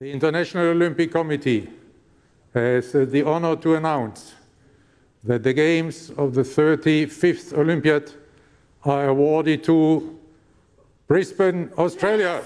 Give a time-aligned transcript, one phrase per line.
[0.00, 1.68] The International Olympic Committee
[2.54, 4.32] has the honor to announce
[5.24, 8.12] that the Games of the 35th Olympiad
[8.84, 10.16] are awarded to
[11.08, 12.44] Brisbane, Australia.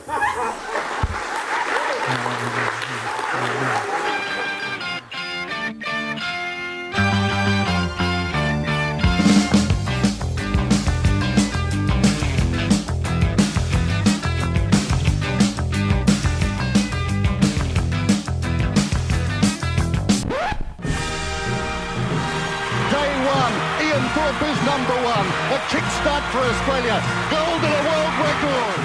[25.73, 27.01] Kickstart for Australia.
[27.33, 28.77] Gold and a world record.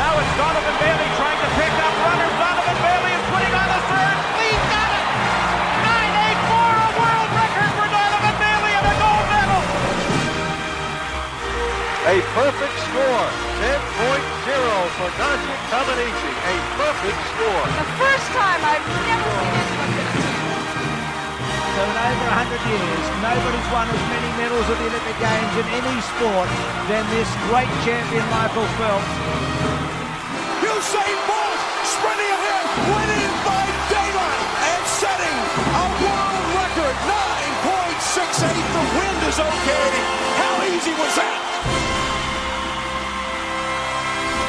[0.00, 2.34] Now it's Donovan Bailey trying to pick up runners.
[2.40, 4.16] Donovan Bailey is putting on the third.
[4.40, 5.06] He's got it!
[5.76, 9.62] 984, a world record for Donovan Bailey and a gold medal!
[12.00, 13.28] A perfect score.
[13.60, 13.76] 10.0
[14.96, 16.32] for Nadia Comaneci.
[16.48, 17.64] A perfect score.
[17.76, 19.79] The first time I've ever seen anyone
[21.80, 25.96] in over 100 years, nobody's won as many medals at the Olympic Games in any
[26.12, 26.48] sport
[26.92, 29.12] than this great champion Michael Phelps.
[30.60, 35.38] Usain Bolt sprinting ahead, winning by daylight and setting
[35.72, 36.96] a world record
[37.64, 38.44] 9.68.
[38.44, 39.90] The wind is okay.
[40.36, 41.49] How easy was that?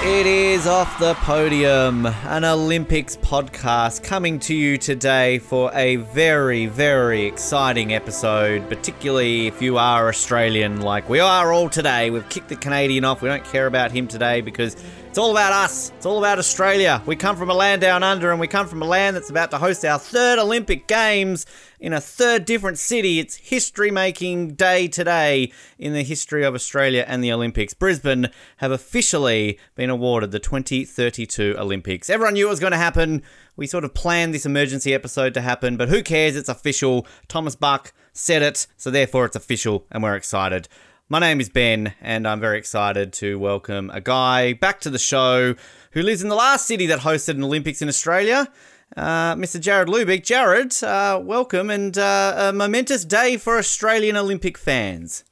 [0.03, 6.65] It is Off the Podium, an Olympics podcast coming to you today for a very,
[6.65, 12.09] very exciting episode, particularly if you are Australian like we are all today.
[12.09, 13.21] We've kicked the Canadian off.
[13.21, 14.75] We don't care about him today because
[15.11, 15.91] it's all about us.
[15.97, 17.03] It's all about Australia.
[17.05, 19.51] We come from a land down under and we come from a land that's about
[19.51, 21.45] to host our third Olympic Games
[21.81, 23.19] in a third different city.
[23.19, 27.73] It's history making day today in the history of Australia and the Olympics.
[27.73, 32.09] Brisbane have officially been awarded the 2032 Olympics.
[32.09, 33.21] Everyone knew it was going to happen.
[33.57, 36.37] We sort of planned this emergency episode to happen, but who cares?
[36.37, 37.05] It's official.
[37.27, 40.69] Thomas Bach said it, so therefore it's official and we're excited.
[41.11, 44.97] My name is Ben, and I'm very excited to welcome a guy back to the
[44.97, 45.55] show
[45.91, 48.49] who lives in the last city that hosted an Olympics in Australia,
[48.95, 49.59] uh, Mr.
[49.59, 50.23] Jared Lubick.
[50.23, 55.25] Jared, uh, welcome, and uh, a momentous day for Australian Olympic fans.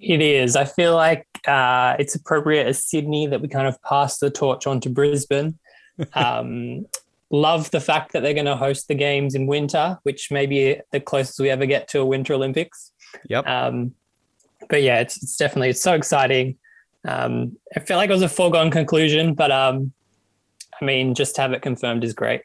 [0.00, 0.56] It is.
[0.56, 4.66] I feel like uh, it's appropriate as Sydney that we kind of pass the torch
[4.66, 5.58] on to Brisbane.
[6.14, 6.86] Um,
[7.30, 10.80] love the fact that they're going to host the games in winter, which may be
[10.92, 12.90] the closest we ever get to a Winter Olympics.
[13.28, 13.46] Yep.
[13.46, 13.94] Um,
[14.68, 16.56] but yeah, it's, it's definitely it's so exciting.
[17.06, 19.92] Um, I feel like it was a foregone conclusion, but um,
[20.80, 22.42] I mean, just to have it confirmed is great.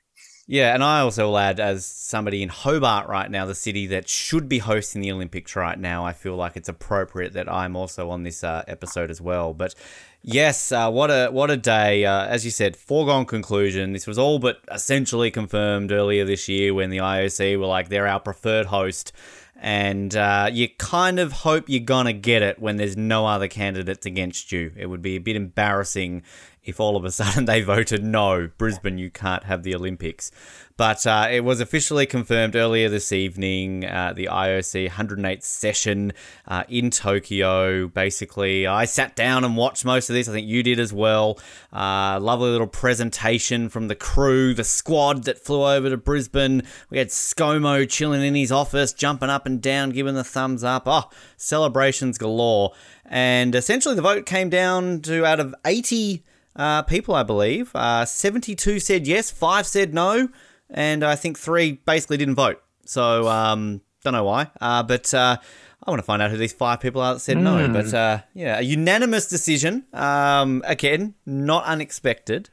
[0.52, 4.09] Yeah, and I also will add, as somebody in Hobart right now, the city that
[4.09, 8.09] should be hosting the Olympics right now, I feel like it's appropriate that I'm also
[8.09, 9.53] on this uh, episode as well.
[9.53, 9.75] But
[10.24, 12.03] yes, uh, what a what a day!
[12.03, 13.94] Uh, as you said, foregone conclusion.
[13.94, 18.07] This was all but essentially confirmed earlier this year when the IOC were like they're
[18.07, 19.12] our preferred host.
[19.61, 24.05] And uh, you kind of hope you're gonna get it when there's no other candidates
[24.05, 24.71] against you.
[24.75, 26.23] It would be a bit embarrassing
[26.69, 30.31] if all of a sudden they voted no, Brisbane, you can't have the Olympics.
[30.80, 36.13] But uh, it was officially confirmed earlier this evening, uh, the IOC 108th session
[36.47, 37.90] uh, in Tokyo.
[37.90, 40.30] Basically, I sat down and watched most of this.
[40.30, 41.38] I think you did as well.
[41.74, 46.63] Uh, lovely little presentation from the crew, the squad that flew over to Brisbane.
[46.90, 50.84] We had ScoMo chilling in his office, jumping up and down, giving the thumbs up.
[50.86, 52.72] Oh, celebrations galore.
[53.03, 56.24] And essentially, the vote came down to out of 80
[56.59, 57.71] uh, people, I believe.
[57.73, 60.29] Uh, 72 said yes, 5 said no,
[60.69, 62.61] and I think 3 basically didn't vote.
[62.85, 64.51] So, um, don't know why.
[64.59, 65.37] Uh, but uh,
[65.83, 67.67] I want to find out who these 5 people are that said no.
[67.71, 69.85] But uh, yeah, a unanimous decision.
[69.93, 72.49] Um, again, not unexpected.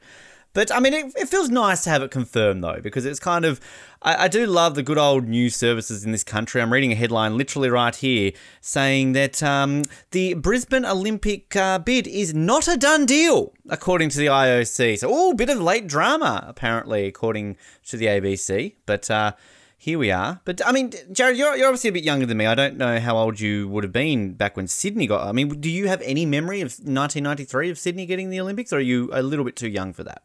[0.57, 3.45] But I mean, it, it feels nice to have it confirmed though, because it's kind
[3.45, 3.61] of.
[4.01, 6.63] I, I do love the good old news services in this country.
[6.63, 12.07] I'm reading a headline literally right here saying that um, the Brisbane Olympic uh, bid
[12.07, 14.97] is not a done deal, according to the IOC.
[14.97, 17.55] So, oh, bit of late drama, apparently, according
[17.89, 18.73] to the ABC.
[18.87, 19.33] But uh,
[19.77, 20.41] here we are.
[20.43, 22.47] But I mean, Jared, you're, you're obviously a bit younger than me.
[22.47, 25.27] I don't know how old you would have been back when Sydney got.
[25.27, 28.77] I mean, do you have any memory of 1993 of Sydney getting the Olympics, or
[28.77, 30.23] are you a little bit too young for that?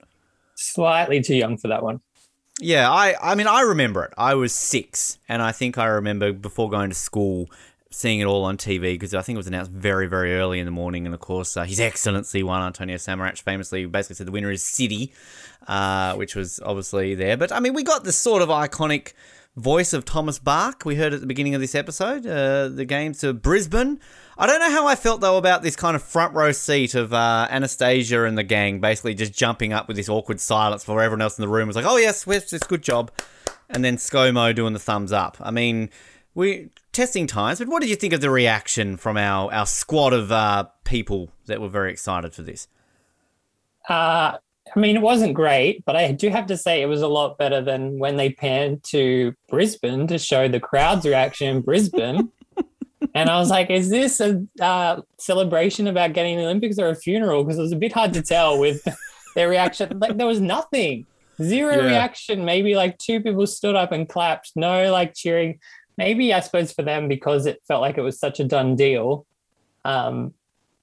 [0.62, 2.00] Slightly too young for that one.
[2.61, 4.12] Yeah, I, I mean, I remember it.
[4.17, 7.50] I was six, and I think I remember before going to school
[7.91, 10.64] seeing it all on TV because I think it was announced very, very early in
[10.64, 11.05] the morning.
[11.06, 14.62] And of course, uh, His Excellency Juan Antonio Samaranch famously basically said the winner is
[14.62, 15.12] Sydney,
[15.67, 17.37] uh, which was obviously there.
[17.37, 19.12] But I mean, we got this sort of iconic
[19.56, 22.26] voice of Thomas Bach We heard at the beginning of this episode.
[22.26, 24.00] Uh, the game to Brisbane.
[24.38, 27.12] I don't know how I felt though about this kind of front row seat of
[27.12, 31.23] uh, Anastasia and the gang basically just jumping up with this awkward silence for everyone
[31.23, 31.67] else in the room.
[31.67, 33.11] was like, "Oh yes, it's good job,"
[33.69, 35.37] and then ScoMo doing the thumbs up.
[35.40, 35.90] I mean,
[36.34, 40.12] we testing times, but what did you think of the reaction from our our squad
[40.12, 42.69] of uh, people that were very excited for this?
[43.88, 44.38] Uh,
[44.75, 47.37] I mean, it wasn't great, but I do have to say it was a lot
[47.37, 52.31] better than when they panned to Brisbane to show the crowd's reaction in Brisbane.
[53.14, 56.97] And I was like, is this a uh, celebration about getting the Olympics or a
[56.97, 57.44] funeral?
[57.44, 58.82] Because it was a bit hard to tell with
[59.35, 59.99] their reaction.
[59.99, 61.06] Like, there was nothing,
[61.43, 61.87] zero yeah.
[61.87, 62.44] reaction.
[62.44, 65.61] Maybe like two people stood up and clapped, no like cheering.
[65.99, 69.26] Maybe I suppose for them because it felt like it was such a done deal.
[69.85, 70.32] Um,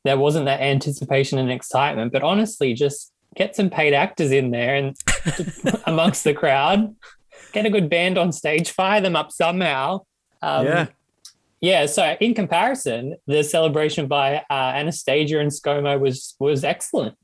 [0.03, 2.11] there wasn't that anticipation and excitement.
[2.13, 4.95] But honestly, just get some paid actors in there and
[5.85, 6.95] amongst the crowd,
[7.53, 10.01] get a good band on stage, fire them up somehow.
[10.41, 10.87] Um, yeah.
[11.61, 17.15] Yeah, so in comparison, the celebration by uh, Anastasia and ScoMo was was excellent.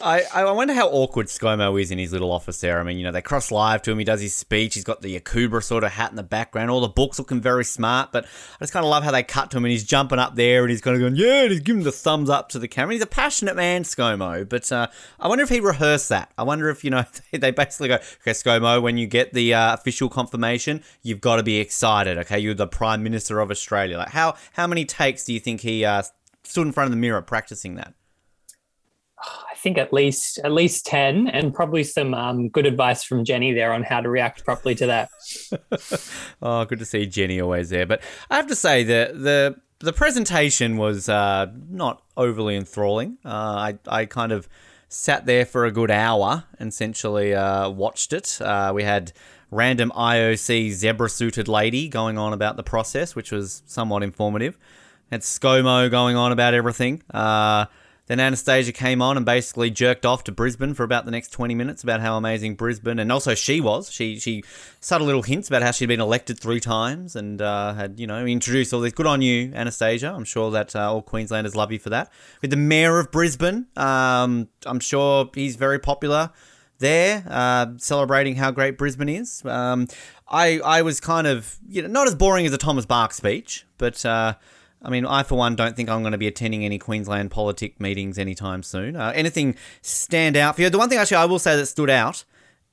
[0.00, 2.80] I, I wonder how awkward ScoMo is in his little office there.
[2.80, 3.98] I mean, you know, they cross live to him.
[3.98, 4.74] He does his speech.
[4.74, 6.70] He's got the Akubra sort of hat in the background.
[6.70, 8.10] All the books looking very smart.
[8.10, 10.34] But I just kind of love how they cut to him and he's jumping up
[10.34, 12.66] there and he's kind of going, yeah, and he's giving the thumbs up to the
[12.68, 12.94] camera.
[12.94, 14.48] He's a passionate man, ScoMo.
[14.48, 14.88] But uh,
[15.20, 16.32] I wonder if he rehearsed that.
[16.38, 19.74] I wonder if, you know, they basically go, okay, ScoMo, when you get the uh,
[19.74, 22.18] official confirmation, you've got to be excited.
[22.18, 23.98] Okay, you're the Prime Minister of Australia.
[23.98, 26.02] Like, how, how many takes do you think he uh,
[26.42, 27.94] stood in front of the mirror practicing that?
[29.62, 33.72] Think at least at least ten, and probably some um, good advice from Jenny there
[33.72, 35.10] on how to react properly to that.
[36.42, 37.86] oh, good to see Jenny always there.
[37.86, 43.18] But I have to say the the the presentation was uh, not overly enthralling.
[43.24, 44.48] Uh, I I kind of
[44.88, 48.38] sat there for a good hour and essentially uh, watched it.
[48.40, 49.12] Uh, we had
[49.50, 54.58] random IOC zebra suited lady going on about the process, which was somewhat informative.
[55.10, 57.02] Had ScoMo going on about everything.
[57.12, 57.66] Uh,
[58.12, 61.54] then Anastasia came on and basically jerked off to Brisbane for about the next 20
[61.54, 63.90] minutes about how amazing Brisbane and also she was.
[63.90, 64.44] She she
[64.80, 68.26] subtle little hints about how she'd been elected three times and uh, had, you know,
[68.26, 68.92] introduced all this.
[68.92, 70.12] Good on you, Anastasia.
[70.14, 72.12] I'm sure that uh, all Queenslanders love you for that.
[72.42, 76.32] With the Mayor of Brisbane, um, I'm sure he's very popular
[76.80, 79.42] there, uh, celebrating how great Brisbane is.
[79.46, 79.88] Um,
[80.28, 83.64] I, I was kind of, you know, not as boring as a Thomas Bach speech,
[83.78, 84.34] but uh,
[84.84, 87.80] I mean, I for one don't think I'm going to be attending any Queensland politic
[87.80, 88.96] meetings anytime soon.
[88.96, 90.70] Uh, anything stand out for you?
[90.70, 92.24] The one thing actually I will say that stood out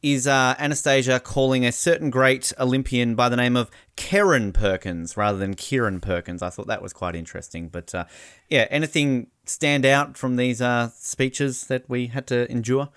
[0.01, 5.37] is uh, Anastasia calling a certain great Olympian by the name of Karen Perkins rather
[5.37, 6.41] than Kieran Perkins.
[6.41, 7.67] I thought that was quite interesting.
[7.67, 8.05] But uh,
[8.49, 12.89] yeah, anything stand out from these uh, speeches that we had to endure?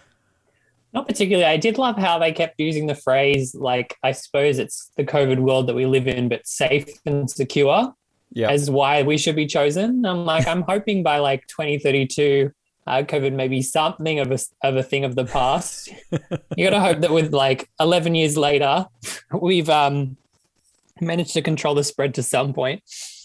[0.93, 1.47] Not particularly.
[1.47, 5.39] I did love how they kept using the phrase, like, I suppose it's the COVID
[5.39, 7.95] world that we live in, but safe and secure
[8.35, 8.51] yeah.
[8.51, 10.05] as why we should be chosen.
[10.05, 12.51] I'm like, I'm hoping by like 2032,
[12.87, 15.91] uh, COVID may be something of a, of a thing of the past.
[16.57, 18.87] you got to hope that with like 11 years later,
[19.41, 20.17] we've um,
[21.01, 22.83] managed to control the spread to some point.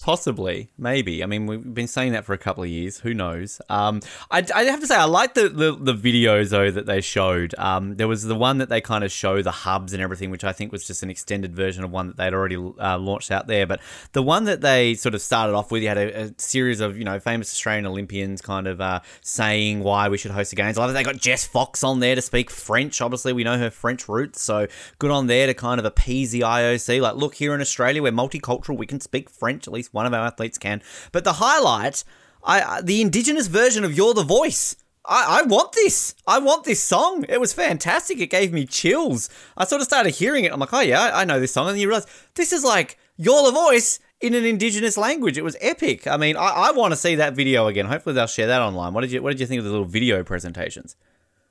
[0.07, 1.21] Possibly, maybe.
[1.21, 2.99] I mean, we've been saying that for a couple of years.
[2.99, 3.59] Who knows?
[3.67, 3.99] Um,
[4.31, 7.53] I, I have to say, I like the, the, the videos though that they showed.
[7.57, 10.45] Um, there was the one that they kind of show the hubs and everything, which
[10.45, 13.47] I think was just an extended version of one that they'd already uh, launched out
[13.47, 13.67] there.
[13.67, 13.81] But
[14.13, 16.97] the one that they sort of started off with, you had a, a series of
[16.97, 20.77] you know famous Australian Olympians kind of uh, saying why we should host the games.
[20.77, 23.01] I love that they got Jess Fox on there to speak French.
[23.01, 24.67] Obviously, we know her French roots, so
[24.99, 27.01] good on there to kind of appease the IOC.
[27.01, 28.77] Like, look, here in Australia, we're multicultural.
[28.77, 30.81] We can speak French at least one of our athletes can.
[31.11, 32.03] But the highlight,
[32.43, 36.15] I the indigenous version of "You're the Voice." I, I want this.
[36.27, 37.25] I want this song.
[37.29, 38.19] It was fantastic.
[38.19, 39.29] It gave me chills.
[39.55, 40.51] I sort of started hearing it.
[40.51, 41.69] I'm like, oh yeah, I, know this song.
[41.69, 45.37] And you realize this is like "You're the Voice." in an indigenous language.
[45.37, 46.07] It was epic.
[46.07, 47.85] I mean, I, I want to see that video again.
[47.85, 48.93] Hopefully, they'll share that online.
[48.93, 50.95] What did you What did you think of the little video presentations?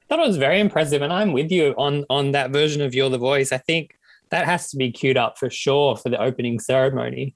[0.02, 2.94] I thought it was very impressive, and I'm with you on on that version of
[2.94, 3.96] "You're the Voice." I think
[4.30, 7.34] that has to be queued up for sure for the opening ceremony.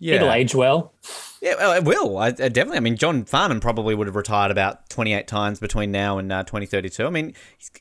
[0.00, 0.16] Yeah.
[0.16, 0.94] It'll age well.
[1.42, 2.18] Yeah, well, it will.
[2.18, 2.78] I, I definitely.
[2.78, 6.42] I mean, John Farnham probably would have retired about 28 times between now and uh,
[6.42, 7.06] 2032.
[7.06, 7.34] I mean,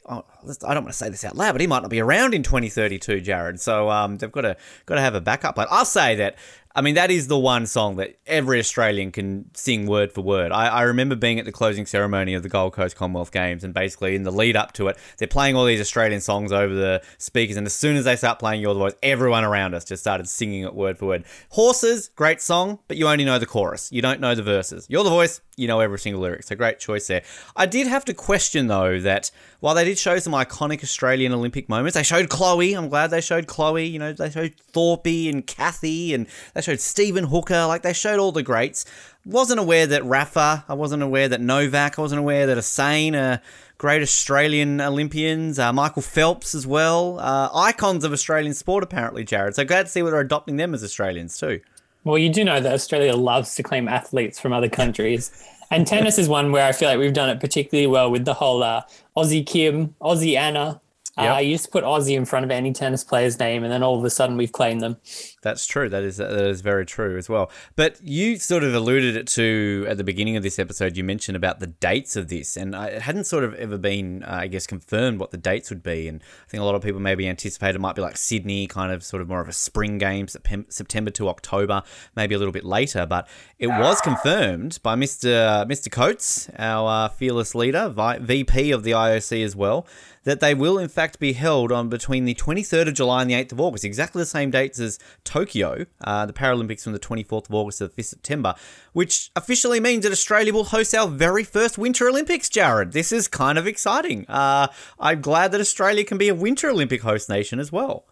[0.06, 0.24] oh,
[0.66, 2.44] I don't want to say this out loud, but he might not be around in
[2.44, 3.60] 2032, Jared.
[3.60, 5.68] So um, they've got to got to have a backup plan.
[5.72, 6.38] I'll say that
[6.80, 10.54] I mean, that is the one song that every Australian can sing word for word.
[10.54, 13.74] I, I, remember being at the closing ceremony of the Gold Coast Commonwealth Games, and
[13.74, 17.02] basically in the lead up to it, they're playing all these Australian songs over the
[17.18, 20.30] speakers, and as soon as they start playing Your Voice, everyone around us just started
[20.30, 21.26] singing it word for word.
[21.50, 23.92] Horses, great song, but you only know the chorus.
[23.92, 24.88] You don't know the verses.
[24.90, 25.42] You're the voice.
[25.58, 26.44] You know every single lyric.
[26.44, 27.24] So great choice there.
[27.58, 31.68] I did have to question though that while they did show some iconic Australian Olympic
[31.68, 32.74] moments, they showed Chloe.
[32.74, 33.86] I'm glad they showed Chloe.
[33.86, 37.66] You know, they showed Thorpe and Cathy, and they showed Stephen Hooker.
[37.66, 38.86] Like they showed all the greats.
[39.26, 40.66] Wasn't aware that Rafa.
[40.68, 41.98] I wasn't aware that Novak.
[41.98, 43.16] I wasn't aware that Usain.
[43.16, 43.38] Uh,
[43.78, 47.20] great Australian Olympians, uh, Michael Phelps as well.
[47.20, 49.56] Uh, icons of Australian sport, apparently, Jared.
[49.56, 51.62] So glad to see we're adopting them as Australians too.
[52.04, 55.32] Well, you do know that Australia loves to claim athletes from other countries.
[55.72, 58.34] And tennis is one where I feel like we've done it particularly well with the
[58.34, 58.82] whole uh,
[59.16, 60.82] Aussie Kim, Aussie Anna,
[61.20, 61.36] Yep.
[61.36, 63.98] Uh, you just put Aussie in front of any tennis player's name, and then all
[63.98, 64.96] of a sudden we've claimed them.
[65.42, 65.88] That's true.
[65.88, 67.50] That is that is very true as well.
[67.76, 70.98] But you sort of alluded it to at the beginning of this episode.
[70.98, 74.40] You mentioned about the dates of this, and it hadn't sort of ever been, uh,
[74.42, 76.08] I guess, confirmed what the dates would be.
[76.08, 78.92] And I think a lot of people maybe anticipated it might be like Sydney, kind
[78.92, 81.84] of sort of more of a spring game, September to October,
[82.16, 83.06] maybe a little bit later.
[83.06, 83.28] But
[83.58, 85.66] it was confirmed by Mr.
[85.68, 85.90] Mr.
[85.90, 87.88] Coates, our uh, fearless leader,
[88.20, 89.88] VP of the IOC as well
[90.24, 93.36] that they will in fact be held on between the 23rd of July and the
[93.36, 97.50] 8th of August, exactly the same dates as Tokyo, uh, the Paralympics from the 24th
[97.50, 98.56] of August to the 5th of September,
[98.94, 102.94] which officially means that Australia will host our very first Winter Olympics, Jared.
[102.94, 104.26] This is kind of exciting.
[104.28, 104.70] Uh,
[105.00, 108.06] I'm glad that Australia can be a Winter Olympic host nation as well.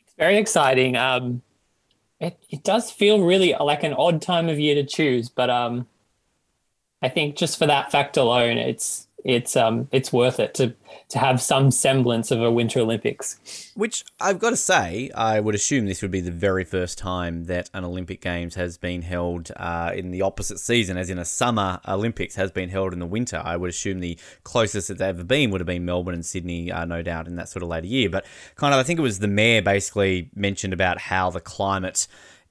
[0.00, 0.96] It's very exciting.
[0.96, 1.42] Um,
[2.18, 5.86] it, it does feel really like an odd time of year to choose, but um,
[7.02, 10.74] I think just for that fact alone, it's it's um it's worth it to
[11.08, 13.72] to have some semblance of a Winter Olympics.
[13.74, 17.44] Which I've got to say, I would assume this would be the very first time
[17.44, 21.24] that an Olympic Games has been held uh, in the opposite season, as in a
[21.24, 23.40] summer Olympics has been held in the winter.
[23.42, 26.70] I would assume the closest that they've ever been would have been Melbourne and Sydney,
[26.70, 28.10] uh, no doubt, in that sort of later year.
[28.10, 28.26] But
[28.56, 32.06] kind of, I think it was the mayor basically mentioned about how the climate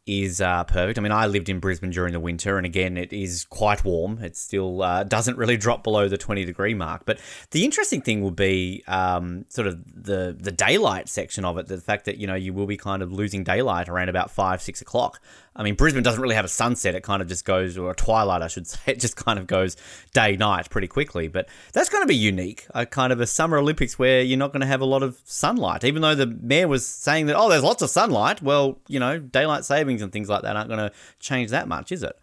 [0.07, 0.97] is uh, perfect.
[0.97, 4.19] I mean, I lived in Brisbane during the winter, and again, it is quite warm.
[4.23, 7.03] It still uh, doesn't really drop below the 20 degree mark.
[7.05, 7.19] But
[7.51, 11.67] the interesting thing will be um, sort of the the daylight section of it.
[11.67, 14.61] The fact that you know you will be kind of losing daylight around about five
[14.61, 15.21] six o'clock.
[15.53, 16.95] I mean, Brisbane doesn't really have a sunset.
[16.95, 18.79] It kind of just goes, or a twilight, I should say.
[18.87, 19.75] It just kind of goes
[20.13, 21.27] day night pretty quickly.
[21.27, 22.67] But that's going to be unique.
[22.73, 25.19] A kind of a summer Olympics where you're not going to have a lot of
[25.25, 25.83] sunlight.
[25.83, 28.41] Even though the mayor was saying that, oh, there's lots of sunlight.
[28.41, 31.91] Well, you know, daylight savings and things like that aren't going to change that much,
[31.91, 32.17] is it?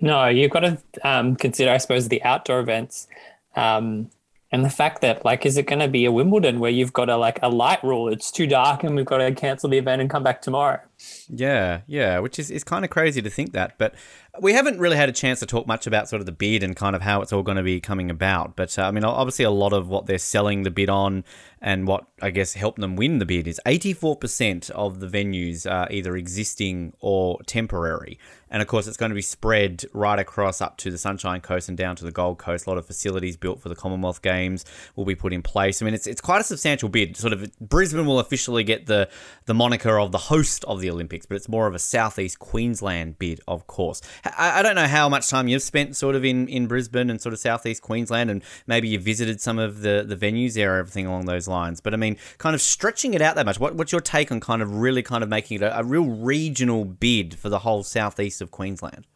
[0.00, 3.06] No, you've got to um, consider, I suppose, the outdoor events.
[3.54, 4.10] Um,
[4.52, 7.08] and the fact that like is it going to be a wimbledon where you've got
[7.08, 8.08] a like a light rule?
[8.08, 10.80] It's too dark and we've got to cancel the event and come back tomorrow.
[11.28, 13.94] Yeah yeah which is, is kind of crazy to think that but
[14.40, 16.74] we haven't really had a chance to talk much about sort of the bid and
[16.74, 19.44] kind of how it's all going to be coming about but uh, i mean obviously
[19.44, 21.22] a lot of what they're selling the bid on
[21.60, 25.86] and what i guess helped them win the bid is 84% of the venues are
[25.90, 28.18] either existing or temporary
[28.52, 31.70] and of course, it's going to be spread right across up to the Sunshine Coast
[31.70, 32.66] and down to the Gold Coast.
[32.66, 35.80] A lot of facilities built for the Commonwealth Games will be put in place.
[35.80, 37.16] I mean, it's, it's quite a substantial bid.
[37.16, 39.08] Sort of Brisbane will officially get the,
[39.46, 43.18] the moniker of the host of the Olympics, but it's more of a southeast Queensland
[43.18, 44.02] bid, of course.
[44.24, 47.20] I, I don't know how much time you've spent sort of in, in Brisbane and
[47.20, 51.06] sort of southeast Queensland, and maybe you've visited some of the, the venues there, everything
[51.06, 51.80] along those lines.
[51.80, 53.58] But I mean, kind of stretching it out that much.
[53.58, 56.08] What, what's your take on kind of really kind of making it a, a real
[56.08, 59.06] regional bid for the whole southeast of Queensland?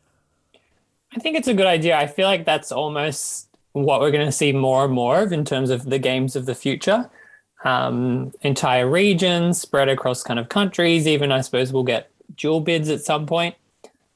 [1.14, 1.96] I think it's a good idea.
[1.96, 5.44] I feel like that's almost what we're going to see more and more of in
[5.44, 7.08] terms of the games of the future.
[7.64, 11.06] Um, entire regions spread across kind of countries.
[11.06, 13.54] Even I suppose we'll get dual bids at some point.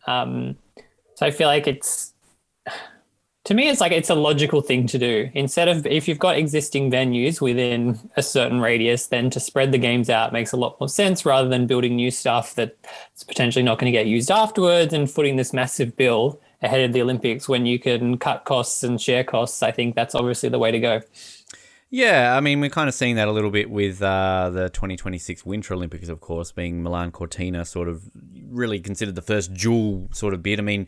[0.06, 0.56] Um,
[1.20, 2.14] so I feel like it's
[3.44, 5.28] to me it's like it's a logical thing to do.
[5.34, 9.76] Instead of if you've got existing venues within a certain radius then to spread the
[9.76, 13.78] games out makes a lot more sense rather than building new stuff that's potentially not
[13.78, 17.66] going to get used afterwards and footing this massive bill ahead of the olympics when
[17.66, 19.62] you can cut costs and share costs.
[19.62, 21.02] I think that's obviously the way to go
[21.90, 25.44] yeah, I mean, we're kind of seeing that a little bit with uh, the 2026
[25.44, 28.04] Winter Olympics, of course, being Milan Cortina sort of
[28.48, 30.60] really considered the first dual sort of bid.
[30.60, 30.86] I mean,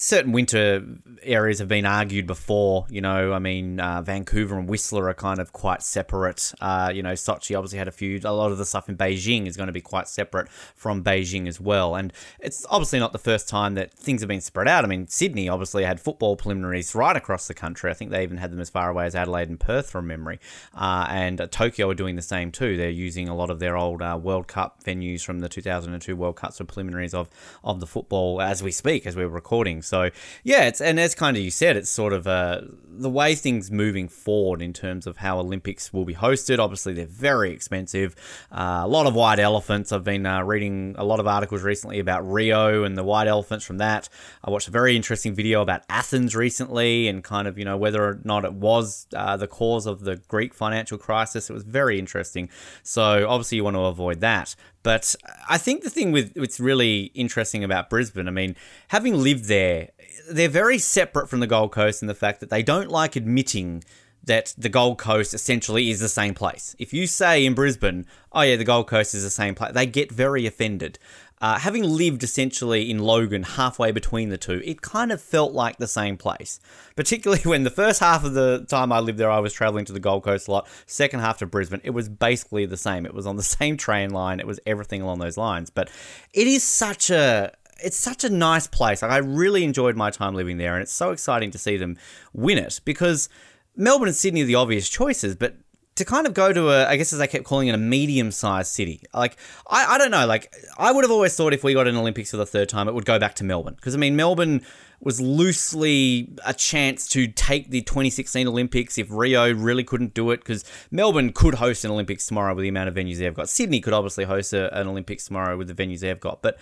[0.00, 0.82] certain winter
[1.22, 2.86] areas have been argued before.
[2.88, 6.54] You know, I mean, uh, Vancouver and Whistler are kind of quite separate.
[6.58, 8.18] Uh, you know, Sochi obviously had a few.
[8.24, 11.46] A lot of the stuff in Beijing is going to be quite separate from Beijing
[11.46, 11.96] as well.
[11.96, 14.84] And it's obviously not the first time that things have been spread out.
[14.84, 17.90] I mean, Sydney obviously had football preliminaries right across the country.
[17.90, 20.40] I think they even had them as far away as Adelaide and Perth from memory.
[20.74, 22.78] Uh, and Tokyo are doing the same too.
[22.78, 26.36] They're using a lot of their old uh, World Cup venues from the 2002 World
[26.36, 27.28] Cups for preliminaries of
[27.62, 29.82] of the football as we speak, as we're recording.
[29.90, 30.10] So
[30.44, 33.70] yeah, it's and as kind of you said, it's sort of uh, the way things
[33.70, 36.58] moving forward in terms of how Olympics will be hosted.
[36.58, 38.14] Obviously, they're very expensive.
[38.52, 39.90] Uh, a lot of white elephants.
[39.90, 43.64] I've been uh, reading a lot of articles recently about Rio and the white elephants
[43.64, 44.08] from that.
[44.44, 48.02] I watched a very interesting video about Athens recently and kind of you know whether
[48.02, 51.50] or not it was uh, the cause of the Greek financial crisis.
[51.50, 52.48] It was very interesting.
[52.84, 54.54] So obviously, you want to avoid that.
[54.82, 55.14] But
[55.48, 58.56] I think the thing with what's really interesting about Brisbane, I mean,
[58.88, 59.90] having lived there,
[60.30, 63.84] they're very separate from the Gold Coast in the fact that they don't like admitting
[64.24, 66.76] that the Gold Coast essentially is the same place.
[66.78, 69.86] If you say in Brisbane, oh yeah, the Gold Coast is the same place, they
[69.86, 70.98] get very offended.
[71.40, 75.78] Uh, having lived essentially in Logan, halfway between the two, it kind of felt like
[75.78, 76.60] the same place.
[76.96, 79.92] Particularly when the first half of the time I lived there, I was traveling to
[79.92, 80.68] the Gold Coast a lot.
[80.86, 83.06] Second half to Brisbane, it was basically the same.
[83.06, 84.38] It was on the same train line.
[84.38, 85.70] It was everything along those lines.
[85.70, 85.90] But
[86.34, 89.00] it is such a it's such a nice place.
[89.00, 91.96] Like I really enjoyed my time living there, and it's so exciting to see them
[92.34, 93.30] win it because
[93.76, 95.54] Melbourne and Sydney are the obvious choices, but
[96.00, 98.72] to kind of go to a, I guess as I kept calling it, a medium-sized
[98.72, 99.02] city.
[99.14, 99.36] Like
[99.68, 100.26] I, I don't know.
[100.26, 102.88] Like I would have always thought if we got an Olympics for the third time,
[102.88, 104.62] it would go back to Melbourne because I mean Melbourne
[105.02, 110.38] was loosely a chance to take the 2016 Olympics if Rio really couldn't do it
[110.38, 113.48] because Melbourne could host an Olympics tomorrow with the amount of venues they've got.
[113.48, 116.58] Sydney could obviously host a, an Olympics tomorrow with the venues they've got, but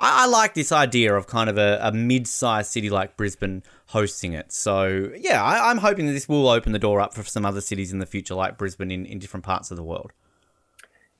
[0.00, 4.32] I, I like this idea of kind of a, a mid-sized city like Brisbane hosting
[4.32, 4.50] it.
[4.50, 7.60] So yeah, I, am hoping that this will open the door up for some other
[7.60, 10.12] cities in the future, like Brisbane, in, in different parts of the world.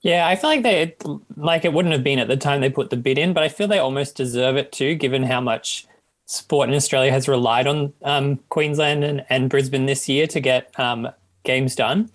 [0.00, 0.96] Yeah, I feel like they
[1.36, 3.48] like it wouldn't have been at the time they put the bid in, but I
[3.48, 5.86] feel they almost deserve it too, given how much
[6.24, 10.78] sport in Australia has relied on um, Queensland and, and, Brisbane this year to get
[10.78, 11.08] um,
[11.42, 12.08] games done.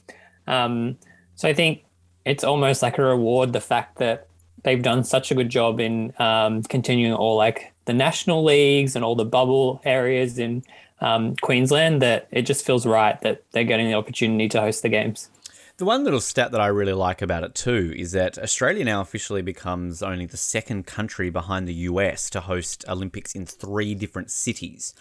[0.47, 0.97] Um,
[1.35, 1.83] so I think
[2.23, 4.29] it's almost like a reward the fact that
[4.65, 9.05] they've done such a good job in um, continuing all like the national leagues and
[9.05, 10.63] all the bubble areas in
[11.01, 14.89] um, Queensland that it just feels right that they're getting the opportunity to host the
[14.89, 15.29] games.
[15.77, 19.01] The one little stat that I really like about it too is that Australia now
[19.01, 24.31] officially becomes only the second country behind the US to host Olympics in three different
[24.31, 24.93] cities.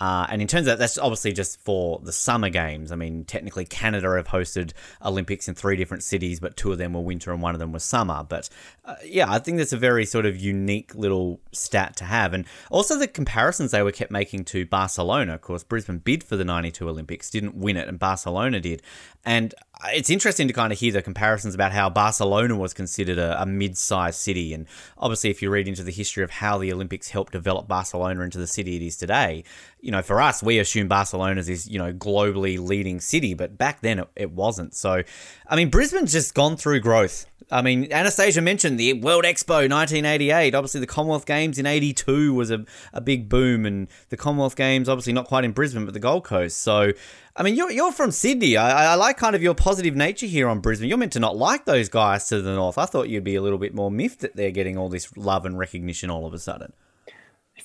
[0.00, 2.90] Uh, and in terms of that, that's obviously just for the summer games.
[2.90, 4.72] I mean, technically, Canada have hosted
[5.04, 7.72] Olympics in three different cities, but two of them were winter and one of them
[7.72, 8.24] was summer.
[8.26, 8.48] But
[8.84, 12.32] uh, yeah, I think that's a very sort of unique little stat to have.
[12.32, 15.34] And also the comparisons they were kept making to Barcelona.
[15.34, 18.82] Of course, Brisbane bid for the 92 Olympics, didn't win it, and Barcelona did.
[19.24, 23.18] And Uh, it's interesting to kind of hear the comparisons about how Barcelona was considered
[23.18, 24.52] a, a mid sized city.
[24.52, 24.66] And
[24.98, 28.38] obviously, if you read into the history of how the Olympics helped develop Barcelona into
[28.38, 29.44] the city it is today,
[29.80, 33.56] you know, for us, we assume Barcelona's is, this you know, globally leading city, but
[33.56, 34.74] back then it, it wasn't.
[34.74, 35.02] So,
[35.46, 37.26] I mean, Brisbane's just gone through growth.
[37.50, 40.54] I mean, Anastasia mentioned the World Expo 1988.
[40.54, 44.88] Obviously, the Commonwealth Games in 82 was a, a big boom, and the Commonwealth Games,
[44.88, 46.58] obviously, not quite in Brisbane, but the Gold Coast.
[46.58, 46.92] So,
[47.36, 48.56] I mean, you're, you're from Sydney.
[48.56, 50.88] I, I like kind of your positive nature here on Brisbane.
[50.88, 52.78] You're meant to not like those guys to the north.
[52.78, 55.44] I thought you'd be a little bit more miffed that they're getting all this love
[55.44, 56.72] and recognition all of a sudden.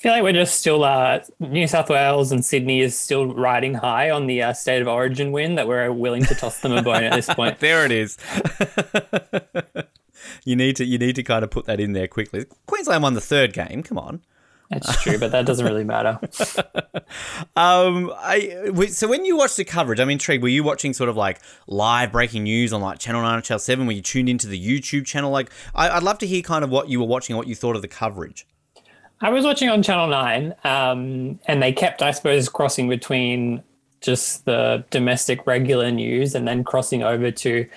[0.06, 3.74] I feel like we're just still uh, New South Wales and Sydney is still riding
[3.74, 6.84] high on the uh, state of origin win that we're willing to toss them a
[6.84, 7.58] bone at this point.
[7.60, 8.16] there it is.
[10.46, 12.46] you need to you need to kind of put that in there quickly.
[12.68, 13.82] Queensland won the third game.
[13.82, 14.22] Come on.
[14.70, 16.20] That's true, but that doesn't really matter.
[17.56, 20.44] um, I so when you watched the coverage, I'm intrigued.
[20.44, 23.58] Were you watching sort of like live breaking news on like Channel Nine or Channel
[23.58, 23.88] Seven?
[23.88, 25.32] Were you tuned into the YouTube channel?
[25.32, 27.76] Like, I, would love to hear kind of what you were watching, what you thought
[27.76, 28.46] of the coverage.
[29.22, 33.64] I was watching on Channel 9, um, and they kept, I suppose, crossing between
[34.02, 37.68] just the domestic regular news and then crossing over to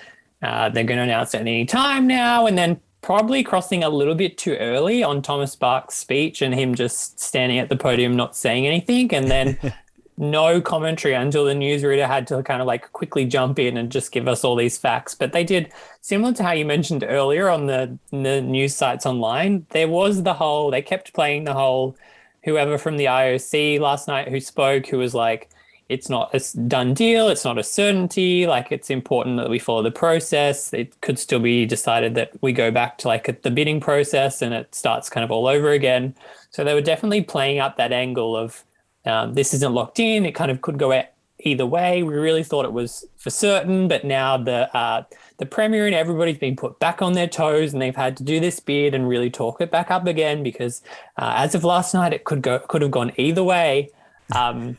[0.41, 4.15] uh, they're going to announce at any time now, and then probably crossing a little
[4.15, 8.35] bit too early on Thomas Bach's speech and him just standing at the podium not
[8.35, 9.57] saying anything, and then
[10.19, 14.11] no commentary until the newsreader had to kind of like quickly jump in and just
[14.11, 15.15] give us all these facts.
[15.15, 19.65] But they did similar to how you mentioned earlier on the, the news sites online.
[19.69, 21.95] There was the whole they kept playing the whole
[22.43, 25.49] whoever from the IOC last night who spoke who was like
[25.87, 27.29] it's not a done deal.
[27.29, 28.45] It's not a certainty.
[28.45, 30.71] Like it's important that we follow the process.
[30.71, 34.53] It could still be decided that we go back to like the bidding process and
[34.53, 36.13] it starts kind of all over again.
[36.51, 38.63] So they were definitely playing up that angle of
[39.09, 40.25] um, this isn't locked in.
[40.25, 41.03] It kind of could go
[41.39, 42.03] either way.
[42.03, 45.03] We really thought it was for certain, but now the uh,
[45.37, 48.39] the premier and everybody's been put back on their toes, and they've had to do
[48.39, 50.81] this bid and really talk it back up again because
[51.17, 53.89] uh, as of last night, it could go could have gone either way.
[54.35, 54.77] Um,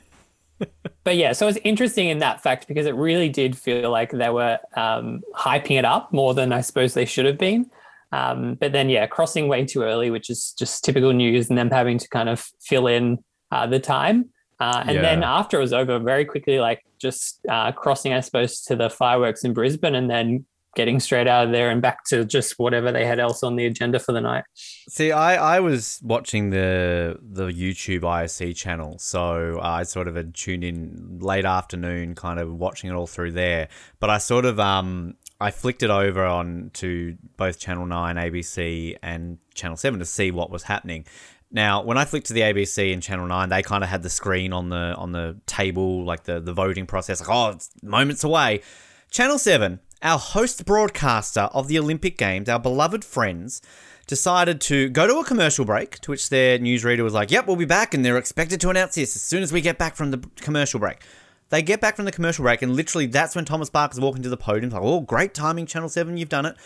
[1.05, 4.31] but yeah, so it's interesting in that fact because it really did feel like they
[4.31, 7.71] were um, hyping it up more than I suppose they should have been.
[8.13, 11.71] Um, but then, yeah, crossing way too early, which is just typical news, and them
[11.71, 14.31] having to kind of fill in uh, the time.
[14.59, 15.03] Uh, and Yeah.
[15.03, 18.91] then after it was over, very quickly, like just uh, crossing, I suppose, to the
[18.91, 20.45] fireworks in Brisbane and then
[20.77, 23.67] getting straight out of there and back to just whatever they had else on the
[23.67, 24.45] agenda for the night.
[24.55, 30.35] See, I, I was watching the the YouTube IOC channel, so I sort of had
[30.35, 33.69] tuned in late afternoon, kind of watching it all through there.
[33.99, 38.95] But I sort of um I flicked it over on to both Channel Nine, ABC,
[39.03, 41.05] and Channel Seven to see what was happening.
[41.53, 44.11] Now, when I flicked to the ABC and Channel Nine, they kind of had the
[44.11, 48.23] screen on the on the table, like the the voting process, like oh, it's moments
[48.23, 48.63] away.
[49.11, 53.61] Channel Seven, our host broadcaster of the Olympic Games, our beloved friends,
[54.07, 57.57] decided to go to a commercial break, to which their newsreader was like, Yep, we'll
[57.57, 60.13] be back, and they're expected to announce this as soon as we get back from
[60.13, 61.03] the commercial break.
[61.49, 64.29] They get back from the commercial break, and literally that's when Thomas Barker's walking to
[64.29, 64.71] the podium.
[64.71, 66.57] Like, oh, great timing, Channel 7, you've done it.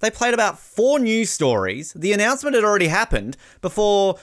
[0.00, 1.92] They played about four news stories.
[1.94, 4.16] The announcement had already happened before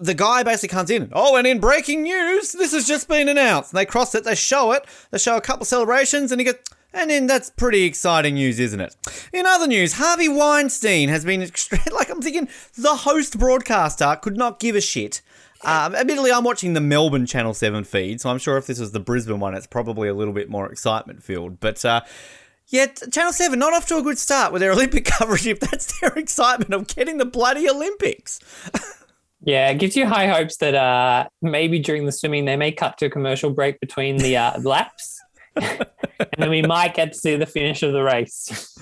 [0.00, 1.10] the guy basically comes in.
[1.12, 3.72] Oh, and in breaking news, this has just been announced.
[3.72, 6.44] And they cross it, they show it, they show a couple of celebrations, and he
[6.44, 6.56] goes,
[6.92, 8.96] and then that's pretty exciting news, isn't it?
[9.32, 11.40] In other news, Harvey Weinstein has been
[11.92, 15.20] like I'm thinking the host broadcaster could not give a shit.
[15.62, 18.92] Um, admittedly, I'm watching the Melbourne Channel 7 feed, so I'm sure if this was
[18.92, 21.60] the Brisbane one, it's probably a little bit more excitement filled.
[21.60, 22.02] But uh,
[22.68, 25.60] yeah, t- Channel 7 not off to a good start with their Olympic coverage if
[25.60, 28.40] that's their excitement of getting the bloody Olympics.
[29.42, 32.98] Yeah, it gives you high hopes that uh, maybe during the swimming they may cut
[32.98, 35.20] to a commercial break between the uh, laps,
[35.54, 35.86] and
[36.36, 38.76] then we might get to see the finish of the race.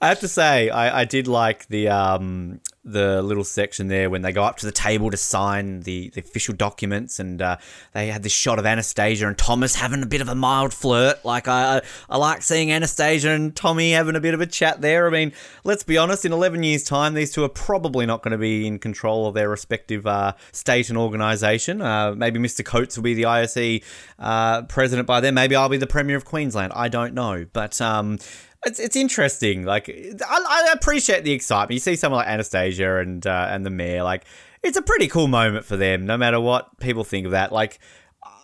[0.00, 2.60] I have to say, I, I did like the um
[2.92, 6.20] the little section there when they go up to the table to sign the, the
[6.20, 7.56] official documents, and uh,
[7.92, 11.24] they had this shot of Anastasia and Thomas having a bit of a mild flirt.
[11.24, 15.06] Like I, I like seeing Anastasia and Tommy having a bit of a chat there.
[15.06, 15.32] I mean,
[15.64, 18.66] let's be honest, in eleven years' time, these two are probably not going to be
[18.66, 21.80] in control of their respective uh, state and organisation.
[21.80, 22.64] Uh, maybe Mr.
[22.64, 23.82] Coates will be the IOC
[24.18, 25.34] uh, president by then.
[25.34, 26.72] Maybe I'll be the premier of Queensland.
[26.74, 28.18] I don't know, but um
[28.66, 29.64] it's, it's interesting.
[29.64, 31.72] Like I, I appreciate the excitement.
[31.72, 34.02] You see someone like Anastasia and uh, and the mayor.
[34.02, 34.24] Like
[34.62, 36.06] it's a pretty cool moment for them.
[36.06, 37.52] No matter what people think of that.
[37.52, 37.78] Like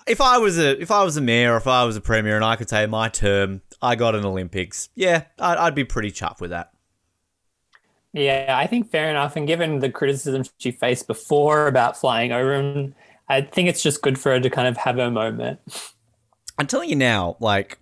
[0.07, 2.37] if I was a if I was a mayor or if I was a premier
[2.37, 4.89] and I could say my term I got an Olympics.
[4.95, 6.71] Yeah, I'd, I'd be pretty chuffed with that.
[8.15, 9.35] Yeah, I think fair enough.
[9.35, 12.95] And given the criticism she faced before about flying over, and
[13.29, 15.59] I think it's just good for her to kind of have her moment.
[16.57, 17.79] I'm telling you now, like,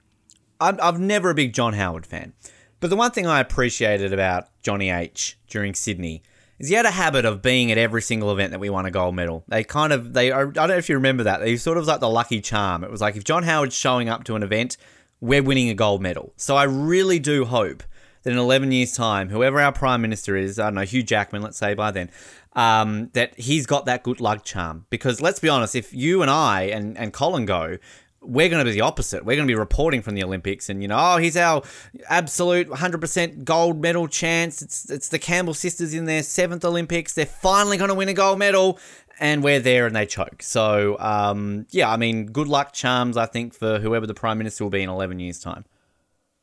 [0.62, 2.32] I'm, I've never a big John Howard fan.
[2.80, 6.22] But the one thing I appreciated about Johnny H during Sydney
[6.58, 8.90] is he had a habit of being at every single event that we won a
[8.90, 9.44] gold medal.
[9.48, 11.40] They kind of, they, I don't know if you remember that.
[11.40, 12.84] They sort of like the lucky charm.
[12.84, 14.76] It was like if John Howard's showing up to an event,
[15.20, 16.32] we're winning a gold medal.
[16.36, 17.82] So I really do hope
[18.22, 21.42] that in 11 years' time, whoever our Prime Minister is, I don't know, Hugh Jackman,
[21.42, 22.10] let's say by then,
[22.54, 24.86] um, that he's got that good luck charm.
[24.90, 27.78] Because let's be honest, if you and I and, and Colin go,
[28.22, 29.24] we're going to be the opposite.
[29.24, 31.62] We're going to be reporting from the Olympics, and you know, oh, he's our
[32.08, 34.62] absolute 100% gold medal chance.
[34.62, 37.14] It's it's the Campbell sisters in their seventh Olympics.
[37.14, 38.78] They're finally going to win a gold medal,
[39.20, 40.42] and we're there, and they choke.
[40.42, 43.16] So, um, yeah, I mean, good luck charms.
[43.16, 45.64] I think for whoever the prime minister will be in 11 years' time.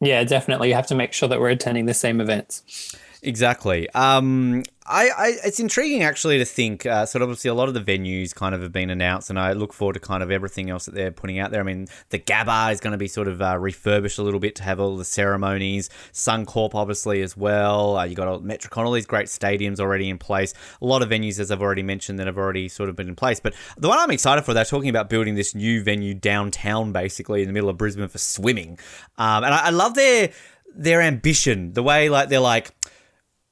[0.01, 0.69] Yeah, definitely.
[0.69, 2.95] You have to make sure that we're attending the same events.
[3.21, 3.89] Exactly.
[3.89, 6.85] Um, I, I, it's intriguing actually to think.
[6.85, 9.51] Uh, so obviously, a lot of the venues kind of have been announced, and I
[9.51, 11.59] look forward to kind of everything else that they're putting out there.
[11.59, 14.55] I mean, the Gabba is going to be sort of uh, refurbished a little bit
[14.55, 15.89] to have all the ceremonies.
[16.13, 17.97] Suncorp, obviously, as well.
[17.97, 20.53] Uh, you got all, Metricon, all these great stadiums already in place.
[20.81, 23.15] A lot of venues, as I've already mentioned, that have already sort of been in
[23.15, 23.41] place.
[23.41, 27.41] But the one I'm excited for, they're talking about building this new venue downtown, basically
[27.41, 28.79] in the middle of Brisbane for swimming.
[29.17, 30.31] Um, and I, I love their
[30.73, 32.71] their ambition, the way like they're like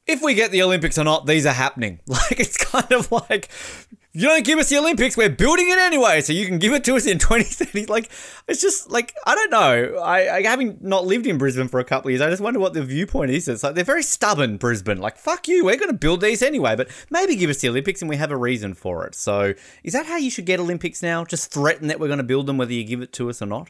[0.08, 2.00] if we get the Olympics or not, these are happening.
[2.08, 3.50] Like it's kind of like
[4.14, 6.84] you don't give us the Olympics, we're building it anyway, so you can give it
[6.86, 7.86] to us in 2030.
[7.86, 8.10] Like
[8.48, 10.00] it's just like I don't know.
[10.00, 12.60] I, I having not lived in Brisbane for a couple of years, I just wonder
[12.60, 13.48] what the viewpoint is.
[13.48, 14.98] It's like they're very stubborn, Brisbane.
[14.98, 18.02] Like fuck you, we're going to build these anyway, but maybe give us the Olympics
[18.02, 19.14] and we have a reason for it.
[19.14, 21.24] So is that how you should get Olympics now?
[21.24, 23.46] Just threaten that we're going to build them whether you give it to us or
[23.46, 23.70] not.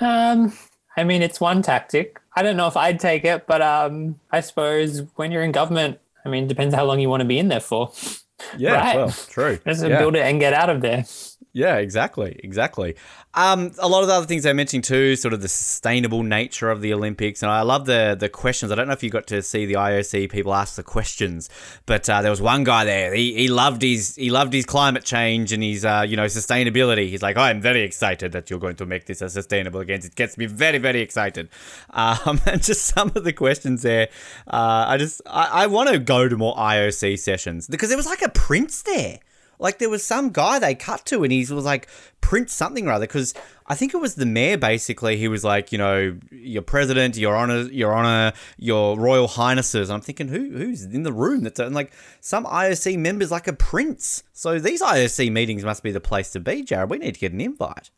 [0.00, 0.54] Um,
[0.96, 2.21] I mean, it's one tactic.
[2.34, 5.98] I don't know if I'd take it, but um, I suppose when you're in government,
[6.24, 7.92] I mean, it depends how long you want to be in there for.
[8.56, 8.96] Yeah, Right.
[8.96, 9.58] well, true.
[9.66, 9.98] Just Yeah.
[9.98, 11.04] build it and get out of there.
[11.54, 12.96] Yeah, exactly, exactly.
[13.34, 16.70] Um, a lot of the other things I mentioned too, sort of the sustainable nature
[16.70, 18.72] of the Olympics, and I love the the questions.
[18.72, 21.50] I don't know if you got to see the IOC people ask the questions,
[21.84, 23.12] but uh, there was one guy there.
[23.12, 27.10] He, he loved his he loved his climate change and his uh, you know sustainability.
[27.10, 30.00] He's like, I'm very excited that you're going to make this a sustainable again.
[30.02, 31.50] It gets me very very excited.
[31.90, 34.08] Um, and just some of the questions there,
[34.46, 38.06] uh, I just I, I want to go to more IOC sessions because there was
[38.06, 39.18] like a prince there.
[39.62, 41.88] Like there was some guy they cut to, and he was like
[42.20, 43.32] Prince something rather, because
[43.66, 44.58] I think it was the mayor.
[44.58, 49.88] Basically, he was like, you know, your president, your honor, your honor, your royal highnesses.
[49.88, 51.44] I'm thinking, who who's in the room?
[51.44, 54.24] That's and like some IOC members like a prince.
[54.32, 56.90] So these IOC meetings must be the place to be, Jared.
[56.90, 57.90] We need to get an invite.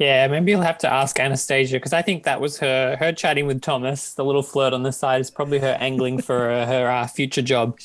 [0.00, 3.46] Yeah, maybe you'll have to ask Anastasia because I think that was her her chatting
[3.46, 4.14] with Thomas.
[4.14, 7.42] The little flirt on the side is probably her angling for uh, her uh, future
[7.42, 7.78] job.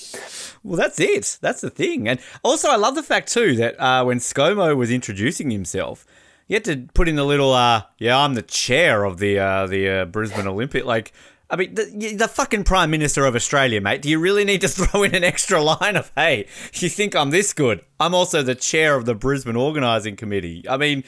[0.63, 1.37] Well, that's it.
[1.41, 2.07] That's the thing.
[2.07, 6.05] And also, I love the fact too that uh, when ScoMo was introducing himself,
[6.47, 9.67] he had to put in a little, uh, "Yeah, I'm the chair of the uh,
[9.67, 11.11] the uh, Brisbane Olympic." Like,
[11.49, 14.01] I mean, the, the fucking Prime Minister of Australia, mate.
[14.01, 17.31] Do you really need to throw in an extra line of, "Hey, you think I'm
[17.31, 17.83] this good?
[17.99, 21.03] I'm also the chair of the Brisbane Organising Committee." I mean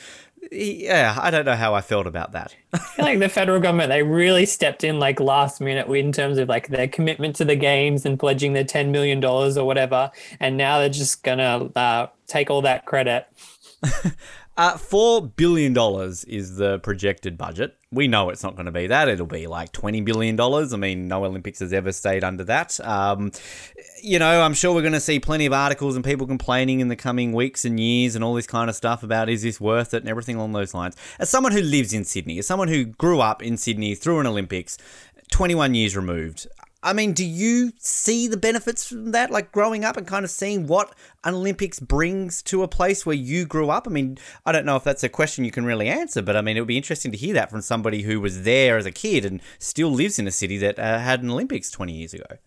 [0.52, 2.56] yeah, I don't know how I felt about that.
[2.74, 6.38] I feel like the federal government they really stepped in like last minute in terms
[6.38, 10.12] of like their commitment to the games and pledging their ten million dollars or whatever,
[10.40, 13.28] and now they're just gonna uh, take all that credit.
[14.58, 15.78] Uh, $4 billion
[16.28, 17.78] is the projected budget.
[17.92, 19.08] We know it's not going to be that.
[19.08, 20.40] It'll be like $20 billion.
[20.42, 22.80] I mean, no Olympics has ever stayed under that.
[22.80, 23.32] Um,
[24.02, 26.88] you know, I'm sure we're going to see plenty of articles and people complaining in
[26.88, 29.94] the coming weeks and years and all this kind of stuff about is this worth
[29.94, 30.96] it and everything along those lines.
[31.20, 34.26] As someone who lives in Sydney, as someone who grew up in Sydney through an
[34.26, 34.80] Olympics,
[35.32, 36.48] 21 years removed,
[36.84, 39.32] I mean, do you see the benefits from that?
[39.32, 43.16] Like growing up and kind of seeing what an Olympics brings to a place where
[43.16, 43.88] you grew up?
[43.88, 46.42] I mean, I don't know if that's a question you can really answer, but I
[46.42, 48.92] mean, it would be interesting to hear that from somebody who was there as a
[48.92, 52.38] kid and still lives in a city that uh, had an Olympics 20 years ago.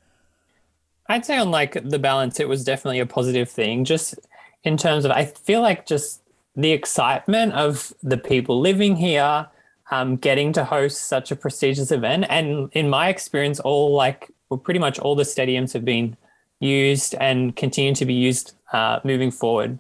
[1.09, 3.85] I'd say, on like the balance, it was definitely a positive thing.
[3.85, 4.15] Just
[4.63, 6.23] in terms of, I feel like just
[6.55, 9.49] the excitement of the people living here
[9.91, 12.27] um, getting to host such a prestigious event.
[12.29, 16.17] And in my experience, all like well, pretty much all the stadiums have been
[16.59, 19.79] used and continue to be used uh, moving forward.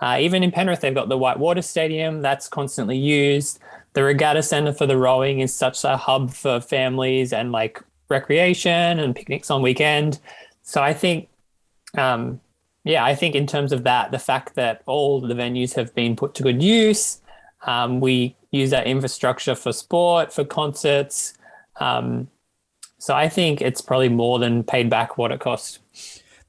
[0.00, 3.60] Uh, even in Penrith, they've got the Whitewater Stadium that's constantly used.
[3.92, 8.98] The Regatta Centre for the rowing is such a hub for families and like recreation
[8.98, 10.18] and picnics on weekend.
[10.62, 11.28] So I think,
[11.96, 12.40] um,
[12.84, 16.16] yeah, I think in terms of that, the fact that all the venues have been
[16.16, 17.20] put to good use,
[17.64, 21.34] um, we use that infrastructure for sport, for concerts.
[21.80, 22.28] Um,
[22.98, 25.80] so I think it's probably more than paid back what it cost.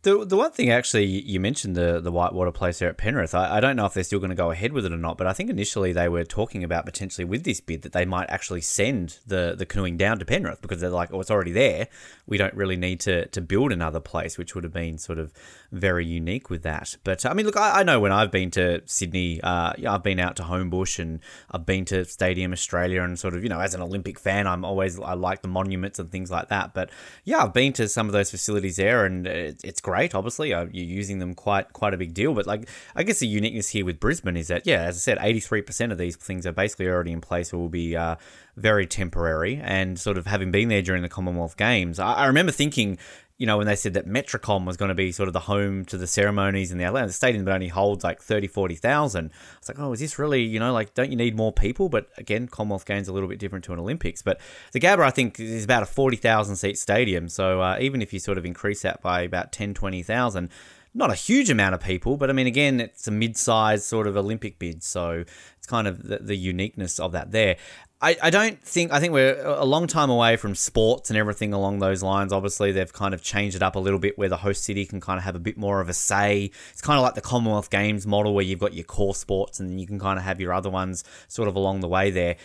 [0.03, 3.33] The, the one thing actually you mentioned the the whitewater place there at Penrith.
[3.33, 5.17] I, I don't know if they're still going to go ahead with it or not,
[5.17, 8.29] but I think initially they were talking about potentially with this bid that they might
[8.29, 11.87] actually send the the canoeing down to Penrith because they're like, oh, it's already there.
[12.27, 15.31] We don't really need to to build another place, which would have been sort of
[15.73, 16.95] very unique with that.
[17.03, 20.19] But I mean, look, I, I know when I've been to Sydney, uh, I've been
[20.19, 21.19] out to Homebush and
[21.51, 24.63] I've been to Stadium Australia, and sort of you know as an Olympic fan, I'm
[24.63, 26.73] always I like the monuments and things like that.
[26.73, 26.91] But
[27.23, 30.13] yeah, I've been to some of those facilities there, and it, it's great.
[30.13, 32.33] Obviously, uh, you're using them quite quite a big deal.
[32.33, 35.17] But like, I guess the uniqueness here with Brisbane is that yeah, as I said,
[35.17, 38.15] 83% of these things are basically already in place or will be uh,
[38.55, 39.59] very temporary.
[39.63, 42.97] And sort of having been there during the Commonwealth Games, I remember thinking
[43.43, 45.84] you know, when they said that Metricon was going to be sort of the home
[45.84, 49.32] to the ceremonies in the Atlanta stadium that only holds like 30, 40,000.
[49.58, 51.89] It's like, oh, is this really, you know, like, don't you need more people?
[51.89, 54.21] But again, Commonwealth Games a little bit different to an Olympics.
[54.21, 54.39] But
[54.71, 57.27] the Gabba, I think, is about a 40,000 seat stadium.
[57.27, 60.49] So uh, even if you sort of increase that by about 10, 20,000,
[60.93, 64.15] not a huge amount of people, but I mean, again, it's a mid-sized sort of
[64.15, 65.25] Olympic bid, so
[65.58, 67.58] it's kind of the, the uniqueness of that there.
[68.03, 71.53] I, I don't think I think we're a long time away from sports and everything
[71.53, 72.33] along those lines.
[72.33, 74.99] Obviously, they've kind of changed it up a little bit where the host city can
[74.99, 76.51] kind of have a bit more of a say.
[76.71, 79.69] It's kind of like the Commonwealth Games model where you've got your core sports and
[79.69, 82.35] then you can kind of have your other ones sort of along the way there.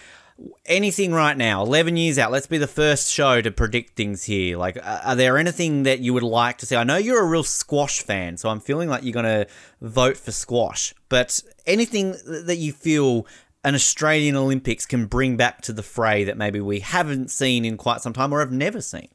[0.66, 4.56] Anything right now, 11 years out, let's be the first show to predict things here.
[4.56, 6.76] Like, are there anything that you would like to see?
[6.76, 9.48] I know you're a real squash fan, so I'm feeling like you're going to
[9.80, 13.26] vote for squash, but anything that you feel
[13.64, 17.76] an Australian Olympics can bring back to the fray that maybe we haven't seen in
[17.76, 19.08] quite some time or have never seen?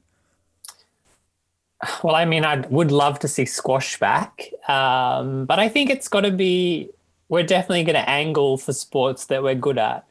[2.03, 6.07] Well, I mean, I would love to see squash back, um, but I think it's
[6.07, 6.89] got to be.
[7.29, 10.05] We're definitely going to angle for sports that we're good at,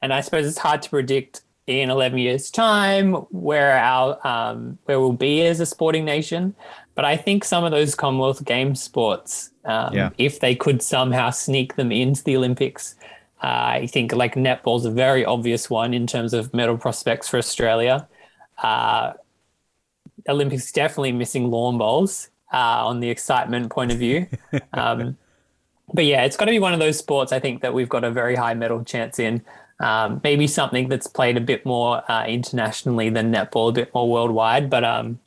[0.00, 4.98] and I suppose it's hard to predict in 11 years' time where our um, where
[5.00, 6.54] we'll be as a sporting nation.
[6.94, 10.10] But I think some of those Commonwealth Games sports, um, yeah.
[10.18, 12.96] if they could somehow sneak them into the Olympics,
[13.42, 17.38] uh, I think like netball's a very obvious one in terms of medal prospects for
[17.38, 18.08] Australia.
[18.62, 19.12] Uh,
[20.28, 24.26] Olympics definitely missing lawn bowls uh, on the excitement point of view.
[24.72, 25.16] Um,
[25.94, 28.04] but yeah, it's got to be one of those sports I think that we've got
[28.04, 29.42] a very high medal chance in.
[29.80, 34.08] Um, maybe something that's played a bit more uh, internationally than netball, a bit more
[34.08, 34.68] worldwide.
[34.68, 35.18] But um,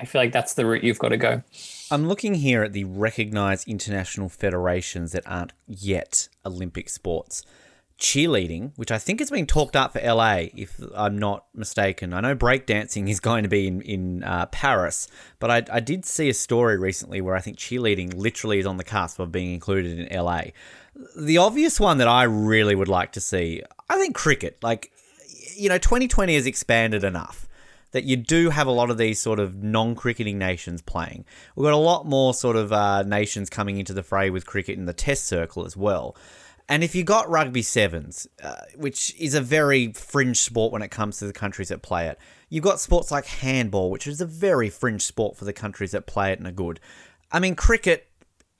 [0.00, 1.42] I feel like that's the route you've got to go.
[1.90, 7.42] I'm looking here at the recognized international federations that aren't yet Olympic sports.
[7.98, 12.12] Cheerleading, which I think has been talked up for LA, if I'm not mistaken.
[12.12, 16.04] I know breakdancing is going to be in, in uh, Paris, but I, I did
[16.04, 19.52] see a story recently where I think cheerleading literally is on the cusp of being
[19.52, 20.42] included in LA.
[21.16, 24.58] The obvious one that I really would like to see, I think cricket.
[24.62, 24.92] Like,
[25.56, 27.47] you know, 2020 has expanded enough
[27.92, 31.24] that you do have a lot of these sort of non-cricketing nations playing.
[31.56, 34.78] We've got a lot more sort of uh, nations coming into the fray with cricket
[34.78, 36.16] in the Test circle as well.
[36.68, 40.90] And if you got rugby sevens, uh, which is a very fringe sport when it
[40.90, 42.18] comes to the countries that play it,
[42.50, 46.06] you've got sports like handball, which is a very fringe sport for the countries that
[46.06, 46.78] play it and are good.
[47.32, 48.08] I mean, cricket,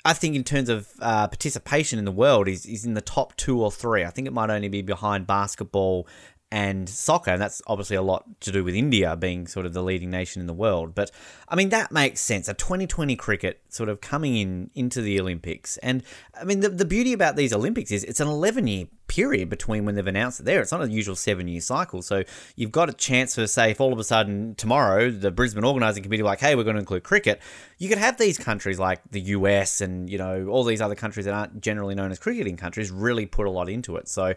[0.06, 3.36] I think in terms of uh, participation in the world, is, is in the top
[3.36, 4.04] two or three.
[4.04, 6.06] I think it might only be behind basketball
[6.50, 9.82] and soccer, and that's obviously a lot to do with India being sort of the
[9.82, 10.94] leading nation in the world.
[10.94, 11.10] But
[11.46, 12.48] I mean, that makes sense.
[12.48, 16.02] A 2020 cricket sort of coming in into the Olympics, and
[16.40, 19.84] I mean, the, the beauty about these Olympics is it's an 11 year period between
[19.84, 20.60] when they've announced it there.
[20.60, 22.24] It's not a usual seven year cycle, so
[22.56, 26.02] you've got a chance for say if all of a sudden tomorrow the Brisbane organising
[26.02, 27.42] committee like, hey, we're going to include cricket,
[27.76, 31.26] you could have these countries like the US and you know all these other countries
[31.26, 34.08] that aren't generally known as cricketing countries really put a lot into it.
[34.08, 34.34] So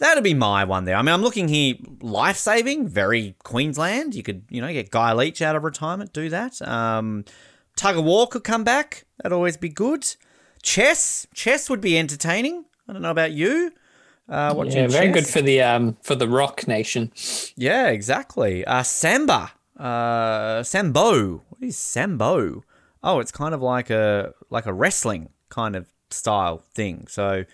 [0.00, 0.96] That'd be my one there.
[0.96, 4.14] I mean, I'm looking here, life saving, very Queensland.
[4.14, 6.60] You could, you know, get Guy Leech out of retirement, do that.
[6.62, 7.26] Um,
[7.76, 9.04] tug of war could come back.
[9.18, 10.06] That'd always be good.
[10.62, 12.64] Chess, chess would be entertaining.
[12.88, 13.72] I don't know about you.
[14.26, 15.14] Uh, yeah, very chess.
[15.14, 17.12] good for the um for the rock nation.
[17.56, 18.64] Yeah, exactly.
[18.64, 21.42] Uh, samba, uh, sambo.
[21.48, 22.64] What is sambo?
[23.02, 27.06] Oh, it's kind of like a like a wrestling kind of style thing.
[27.08, 27.44] So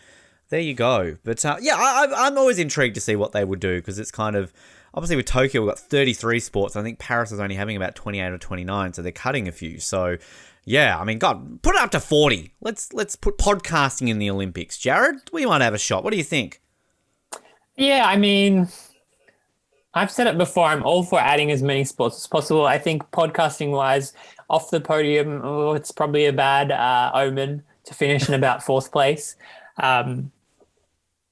[0.48, 1.16] there you go.
[1.24, 4.11] But uh, yeah, I, am always intrigued to see what they would do because it's
[4.11, 4.52] kind of
[4.94, 6.76] obviously with Tokyo we've got 33 sports.
[6.76, 9.78] I think Paris is only having about 28 or 29, so they're cutting a few.
[9.80, 10.16] So
[10.64, 12.52] yeah, I mean, God, put it up to 40.
[12.61, 14.78] Let's let's put podcasting in the Olympics.
[14.78, 16.04] Jared, we might have a shot.
[16.04, 16.61] What do you think?
[17.76, 18.68] Yeah, I mean,
[19.94, 20.66] I've said it before.
[20.66, 22.66] I'm all for adding as many sports as possible.
[22.66, 24.12] I think podcasting wise,
[24.50, 28.90] off the podium, oh, it's probably a bad uh, omen to finish in about fourth
[28.90, 29.37] place.
[29.78, 30.32] Um,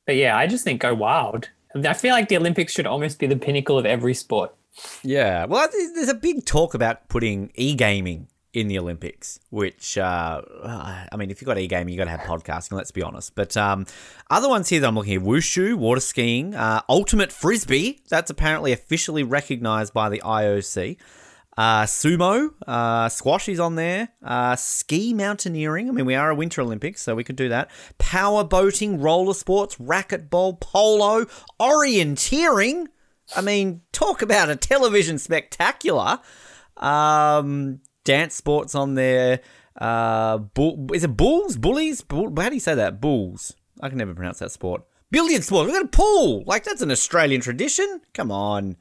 [0.06, 1.50] but yeah, I just think go wild.
[1.74, 4.54] I feel like the Olympics should almost be the pinnacle of every sport.
[5.02, 11.16] Yeah, well, there's a big talk about putting e-gaming in the Olympics, which uh, I
[11.16, 12.72] mean, if you've got e-gaming, you've got to have podcasting.
[12.72, 13.34] Let's be honest.
[13.34, 13.86] But um,
[14.30, 18.00] other ones here that I'm looking at: wushu, water skiing, uh, ultimate frisbee.
[18.08, 20.96] That's apparently officially recognised by the IOC.
[21.56, 24.08] Uh, sumo, uh, squash is on there.
[24.22, 25.88] Uh, ski mountaineering.
[25.88, 27.70] I mean, we are a Winter Olympics, so we could do that.
[27.98, 31.26] Power boating, roller sports, racquetball, polo,
[31.60, 32.86] orienteering.
[33.36, 36.18] I mean, talk about a television spectacular.
[36.76, 39.40] Um, dance sports on there.
[39.80, 41.56] Uh, bull, is it bulls?
[41.56, 42.00] Bullies?
[42.02, 43.00] Bull, how do you say that?
[43.00, 43.54] Bulls.
[43.80, 44.82] I can never pronounce that sport.
[45.10, 45.66] Billiard sport.
[45.66, 46.42] We've got a pool.
[46.46, 48.00] Like, that's an Australian tradition.
[48.12, 48.76] Come on.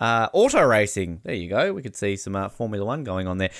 [0.00, 1.20] Uh, auto racing.
[1.24, 1.72] There you go.
[1.72, 3.50] We could see some uh, Formula One going on there.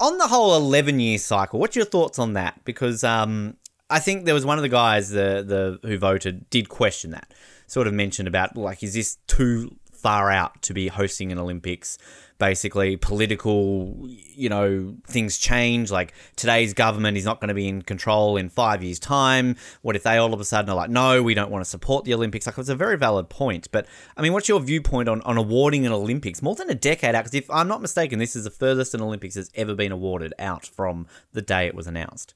[0.00, 2.64] On the whole 11 year cycle, what's your thoughts on that?
[2.64, 3.56] Because um,
[3.90, 7.32] I think there was one of the guys the, the who voted did question that.
[7.66, 11.98] Sort of mentioned about, like, is this too far out to be hosting an Olympics?
[12.42, 15.92] Basically political, you know, things change.
[15.92, 19.54] Like today's government is not going to be in control in five years' time.
[19.82, 22.04] What if they all of a sudden are like, no, we don't want to support
[22.04, 22.44] the Olympics?
[22.44, 23.68] Like, it's a very valid point.
[23.70, 27.14] But I mean, what's your viewpoint on, on awarding an Olympics more than a decade
[27.14, 27.22] out?
[27.22, 30.34] Because if I'm not mistaken, this is the furthest an Olympics has ever been awarded
[30.40, 32.34] out from the day it was announced.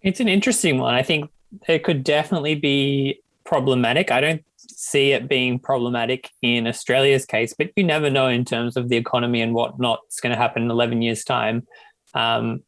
[0.00, 0.94] It's an interesting one.
[0.94, 1.30] I think
[1.66, 4.10] it could definitely be problematic.
[4.10, 8.76] I don't see it being problematic in Australia's case, but you never know in terms
[8.76, 11.66] of the economy and whatnot's going to happen in 11 years' time.
[12.12, 12.62] Um,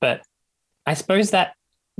[0.00, 0.22] but
[0.86, 1.54] I suppose that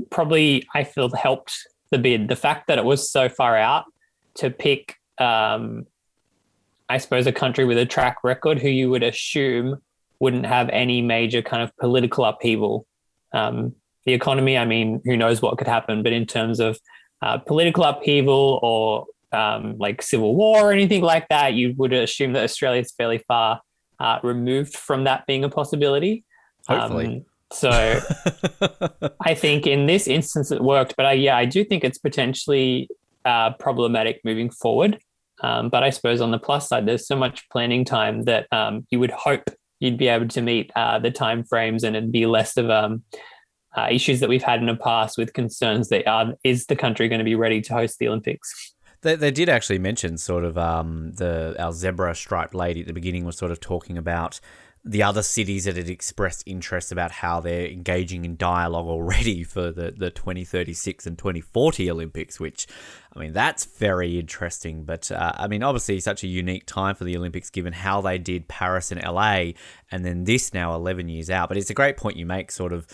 [0.09, 1.53] probably I feel helped
[1.91, 2.29] the bid.
[2.29, 3.83] The fact that it was so far out
[4.35, 5.85] to pick, um,
[6.87, 9.81] I suppose, a country with a track record who you would assume
[10.19, 12.87] wouldn't have any major kind of political upheaval.
[13.33, 16.79] Um, the economy, I mean, who knows what could happen, but in terms of
[17.23, 22.33] uh, political upheaval or um, like civil war or anything like that, you would assume
[22.33, 23.61] that Australia is fairly far
[23.99, 26.25] uh, removed from that being a possibility.
[26.67, 27.05] Hopefully.
[27.05, 27.69] Um, so
[29.21, 32.89] I think in this instance it worked, but I, yeah, I do think it's potentially
[33.23, 34.99] uh, problematic moving forward.
[35.41, 38.85] Um, but I suppose on the plus side, there's so much planning time that um,
[38.89, 42.25] you would hope you'd be able to meet uh, the time frames and it'd be
[42.25, 43.03] less of um,
[43.75, 47.07] uh, issues that we've had in the past with concerns that uh, is the country
[47.07, 48.73] going to be ready to host the Olympics.
[49.01, 52.93] They, they did actually mention sort of um, the our zebra striped lady at the
[52.93, 54.39] beginning was sort of talking about
[54.85, 59.71] the other cities that had expressed interest about how they're engaging in dialogue already for
[59.71, 62.67] the, the 2036 and 2040 Olympics, which,
[63.15, 64.83] I mean, that's very interesting.
[64.83, 68.17] But, uh, I mean, obviously, such a unique time for the Olympics given how they
[68.17, 69.51] did Paris and LA,
[69.89, 71.47] and then this now 11 years out.
[71.47, 72.85] But it's a great point you make, sort of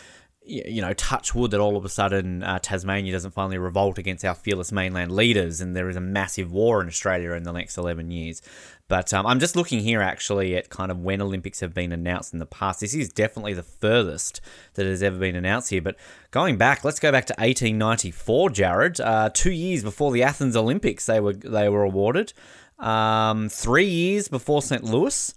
[0.50, 4.26] you know, touch wood that all of a sudden uh, Tasmania doesn't finally revolt against
[4.26, 7.78] our fearless mainland leaders, and there is a massive war in Australia in the next
[7.78, 8.42] 11 years.
[8.88, 12.34] But um, I'm just looking here actually at kind of when Olympics have been announced
[12.34, 12.80] in the past.
[12.80, 14.42] This is definitely the furthest
[14.74, 15.82] that has ever been announced here.
[15.82, 15.96] But
[16.32, 19.00] going back, let's go back to 1894, Jared.
[19.00, 22.34] Uh, two years before the Athens Olympics, they were they were awarded.
[22.80, 24.84] Um, three years before St.
[24.84, 25.36] Louis.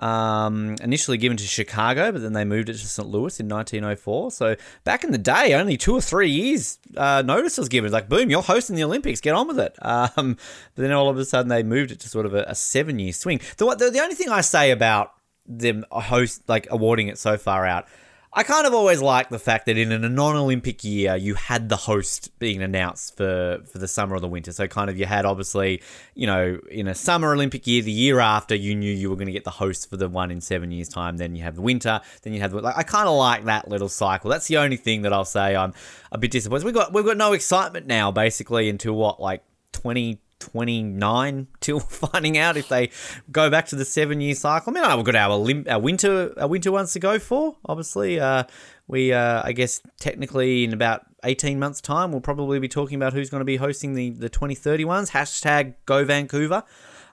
[0.00, 3.06] Um, initially given to Chicago, but then they moved it to St.
[3.06, 4.30] Louis in 1904.
[4.30, 7.92] So back in the day, only two or three years uh, notice was given.
[7.92, 9.76] Like, boom, you're hosting the Olympics, get on with it.
[9.82, 10.38] Um,
[10.74, 12.98] but then all of a sudden they moved it to sort of a, a seven
[12.98, 13.40] year swing.
[13.58, 15.12] The, the, the only thing I say about
[15.46, 17.86] them host like awarding it so far out
[18.32, 21.76] I kind of always like the fact that in a non-Olympic year, you had the
[21.76, 24.52] host being announced for for the summer or the winter.
[24.52, 25.82] So kind of you had obviously,
[26.14, 29.26] you know, in a summer Olympic year, the year after, you knew you were going
[29.26, 31.16] to get the host for the one in seven years' time.
[31.16, 32.00] Then you have the winter.
[32.22, 32.76] Then you have the like.
[32.76, 34.30] I kind of like that little cycle.
[34.30, 35.74] That's the only thing that I'll say I'm
[36.12, 36.64] a bit disappointed.
[36.64, 42.36] We got we've got no excitement now, basically, until what like twenty 29 till finding
[42.36, 42.90] out if they
[43.30, 44.76] go back to the seven year cycle.
[44.76, 47.56] I mean, we've got our, lim- our winter our winter ones to go for.
[47.64, 48.44] Obviously, uh,
[48.88, 53.12] we uh, I guess technically in about 18 months' time, we'll probably be talking about
[53.12, 55.10] who's going to be hosting the the 2030 ones.
[55.10, 56.64] Hashtag Go Vancouver.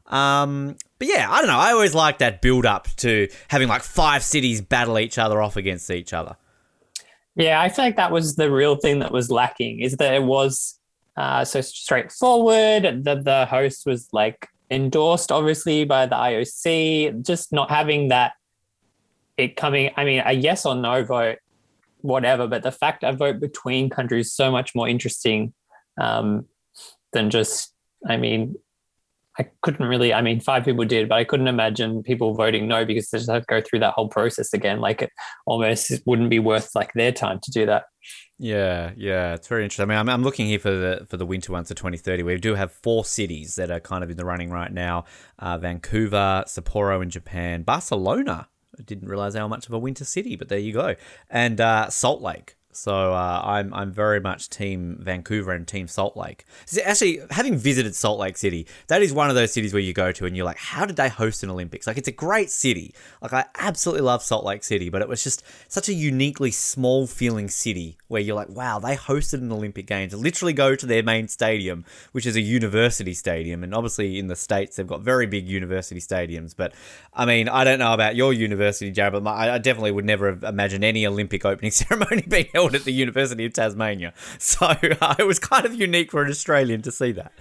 [0.08, 1.58] Um, but yeah, I don't know.
[1.58, 5.58] I always like that build up to having like five cities battle each other off
[5.58, 6.38] against each other.
[7.36, 9.82] Yeah, I feel like that was the real thing that was lacking.
[9.82, 10.80] Is that it was
[11.18, 13.04] uh, so straightforward.
[13.04, 17.26] The the host was like endorsed, obviously, by the IOC.
[17.26, 18.34] Just not having that
[19.36, 19.92] it coming.
[19.98, 21.40] I mean, a yes or no vote,
[22.02, 22.48] whatever.
[22.48, 25.54] But the fact a vote between countries so much more interesting
[26.00, 26.46] um,
[27.14, 27.74] than just.
[28.08, 28.56] I mean,
[29.40, 30.14] I couldn't really.
[30.14, 33.32] I mean, five people did, but I couldn't imagine people voting no because they just
[33.32, 34.82] have to go through that whole process again.
[34.82, 35.12] Like it
[35.48, 37.86] almost wouldn't be worth like their time to do that.
[38.40, 39.84] Yeah, yeah, it's very interesting.
[39.84, 42.22] I mean, I'm, I'm looking here for the for the winter ones for 2030.
[42.22, 45.06] We do have four cities that are kind of in the running right now:
[45.40, 48.48] uh, Vancouver, Sapporo in Japan, Barcelona.
[48.78, 50.96] I didn't realize how much of a winter city, but there you go,
[51.32, 52.57] and uh, Salt Lake.
[52.78, 56.46] So uh, I'm I'm very much team Vancouver and team Salt Lake.
[56.86, 60.12] Actually, having visited Salt Lake City, that is one of those cities where you go
[60.12, 61.88] to and you're like, how did they host an Olympics?
[61.88, 62.94] Like it's a great city.
[63.20, 67.08] Like I absolutely love Salt Lake City, but it was just such a uniquely small
[67.08, 70.14] feeling city where you're like, wow, they hosted an Olympic Games.
[70.14, 74.36] Literally go to their main stadium, which is a university stadium, and obviously in the
[74.36, 76.56] states they've got very big university stadiums.
[76.56, 76.76] But
[77.12, 80.28] I mean, I don't know about your university, Jared, but my, I definitely would never
[80.28, 84.14] have imagined any Olympic opening ceremony being held at the University of Tasmania.
[84.40, 87.32] So uh, it was kind of unique for an Australian to see that.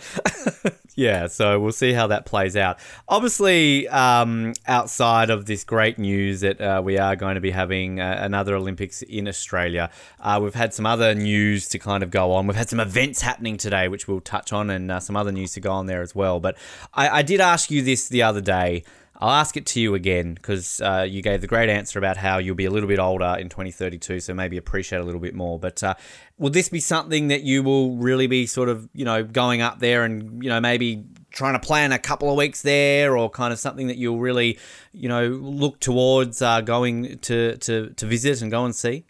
[0.96, 2.78] yeah, so we'll see how that plays out.
[3.08, 8.00] Obviously, um, outside of this great news that uh, we are going to be having
[8.00, 12.32] uh, another Olympics in Australia, uh, we've had some other news to kind of go
[12.32, 12.46] on.
[12.46, 15.52] We've had some events happening today, which we'll touch on, and uh, some other news
[15.52, 16.40] to go on there as well.
[16.40, 16.56] But
[16.92, 18.84] I, I did ask you this the other day.
[19.18, 22.38] I'll ask it to you again because uh, you gave the great answer about how
[22.38, 25.58] you'll be a little bit older in 2032, so maybe appreciate a little bit more.
[25.58, 25.94] But uh,
[26.38, 29.78] will this be something that you will really be sort of, you know, going up
[29.78, 33.52] there and, you know, maybe trying to plan a couple of weeks there or kind
[33.52, 34.58] of something that you'll really,
[34.92, 39.04] you know, look towards uh, going to, to, to visit and go and see?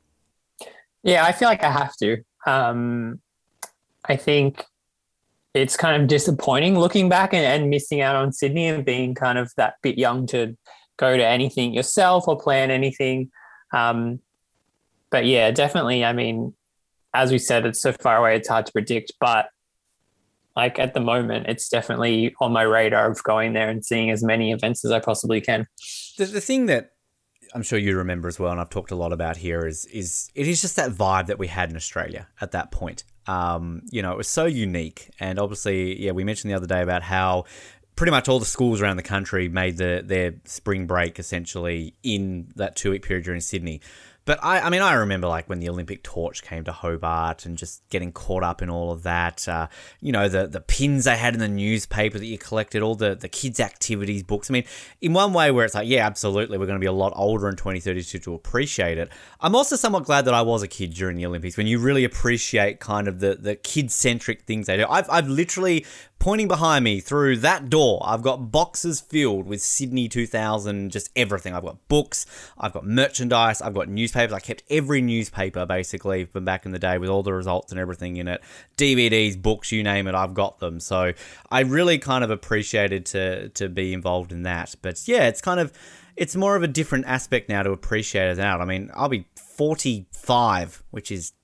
[1.02, 2.18] Yeah, I feel like I have to.
[2.46, 3.20] Um,
[4.04, 4.64] I think
[5.56, 9.38] it's kind of disappointing looking back and, and missing out on Sydney and being kind
[9.38, 10.56] of that bit young to
[10.98, 13.30] go to anything yourself or plan anything.
[13.72, 14.20] Um,
[15.10, 16.04] but yeah, definitely.
[16.04, 16.54] I mean,
[17.14, 19.12] as we said, it's so far away, it's hard to predict.
[19.18, 19.48] But
[20.54, 24.22] like at the moment, it's definitely on my radar of going there and seeing as
[24.22, 25.66] many events as I possibly can.
[26.18, 26.90] The, the thing that
[27.54, 30.30] I'm sure you remember as well, and I've talked a lot about here, is is
[30.34, 33.04] it is just that vibe that we had in Australia at that point.
[33.26, 36.82] Um, you know, it was so unique, and obviously, yeah, we mentioned the other day
[36.82, 37.44] about how
[37.96, 42.46] pretty much all the schools around the country made the, their spring break essentially in
[42.54, 43.80] that two week period during Sydney.
[44.26, 47.56] But I, I mean, I remember like when the Olympic torch came to Hobart and
[47.56, 49.48] just getting caught up in all of that.
[49.48, 49.68] Uh,
[50.00, 53.14] you know, the the pins they had in the newspaper that you collected, all the
[53.14, 54.50] the kids' activities books.
[54.50, 54.64] I mean,
[55.00, 57.48] in one way where it's like, yeah, absolutely, we're going to be a lot older
[57.48, 59.10] in 2032 to appreciate it.
[59.40, 62.02] I'm also somewhat glad that I was a kid during the Olympics when you really
[62.02, 64.86] appreciate kind of the the kid centric things they do.
[64.90, 65.86] I've I've literally
[66.26, 71.54] pointing behind me through that door, I've got boxes filled with Sydney 2000, just everything.
[71.54, 72.26] I've got books,
[72.58, 74.32] I've got merchandise, I've got newspapers.
[74.32, 77.80] I kept every newspaper basically from back in the day with all the results and
[77.80, 78.42] everything in it.
[78.76, 80.80] DVDs, books, you name it, I've got them.
[80.80, 81.12] So
[81.52, 84.74] I really kind of appreciated to to be involved in that.
[84.82, 85.72] But yeah, it's kind of
[86.16, 88.60] it's more of a different aspect now to appreciate it out.
[88.60, 91.34] I mean, I'll be 45, which is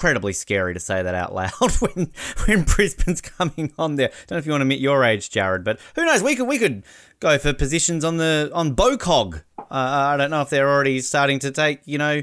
[0.00, 2.10] incredibly scary to say that out loud when
[2.46, 4.08] when Brisbane's coming on there.
[4.26, 6.22] Don't know if you want to admit your age, Jared, but who knows?
[6.22, 6.84] We could we could
[7.20, 9.42] go for positions on the on BOCOG.
[9.58, 12.22] Uh, I don't know if they're already starting to take you know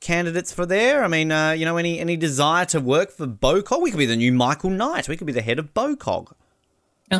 [0.00, 1.04] candidates for there.
[1.04, 3.82] I mean, uh, you know, any any desire to work for BOCOG?
[3.82, 5.06] We could be the new Michael Knight.
[5.06, 6.32] We could be the head of BOCOG.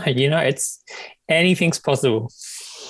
[0.07, 0.83] You know, it's
[1.29, 2.33] anything's possible.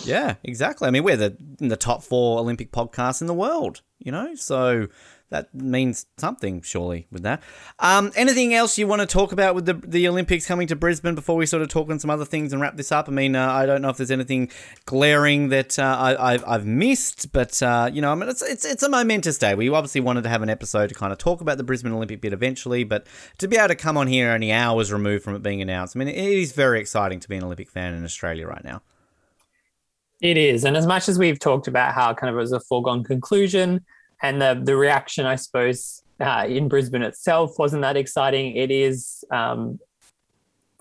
[0.05, 0.87] Yeah, exactly.
[0.87, 3.83] I mean, we're the in the top four Olympic podcasts in the world.
[3.99, 4.87] You know, so
[5.31, 7.43] that means something, surely, with that.
[7.79, 11.15] Um, anything else you want to talk about with the the Olympics coming to Brisbane
[11.15, 13.09] before we sort of talk on some other things and wrap this up?
[13.09, 14.51] I mean, uh, I don't know if there's anything
[14.87, 18.65] glaring that uh, I, I've, I've missed, but uh, you know, I mean, it's, it's
[18.65, 19.55] it's a momentous day.
[19.55, 22.23] We obviously wanted to have an episode to kind of talk about the Brisbane Olympic
[22.23, 23.07] bit eventually, but
[23.37, 25.99] to be able to come on here only hours removed from it being announced, I
[25.99, 28.81] mean, it is very exciting to be an Olympic fan in Australia right now.
[30.23, 32.61] It is, and as much as we've talked about how kind of it was a
[32.61, 33.85] foregone conclusion
[34.23, 38.57] and the the reaction, I suppose, uh, in Brisbane itself wasn't that exciting.
[38.57, 39.25] It is.
[39.31, 39.79] Um,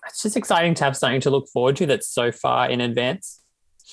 [0.07, 3.41] it's just exciting to have something to look forward to that's so far in advance.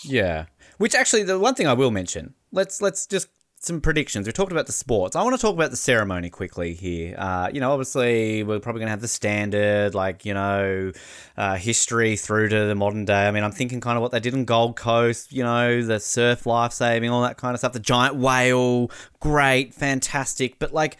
[0.04, 0.46] Yeah.
[0.78, 3.28] Which actually, the one thing I will mention, let's let's just
[3.64, 4.26] some predictions.
[4.26, 5.16] We talked about the sports.
[5.16, 7.14] I want to talk about the ceremony quickly here.
[7.18, 10.92] Uh, you know, obviously, we're probably going to have the standard, like, you know,
[11.36, 13.26] uh, history through to the modern day.
[13.26, 16.00] I mean, I'm thinking kind of what they did in Gold Coast, you know, the
[16.00, 17.72] surf life saving, all that kind of stuff.
[17.72, 18.90] The giant whale,
[19.20, 20.58] great, fantastic.
[20.58, 20.96] But, like,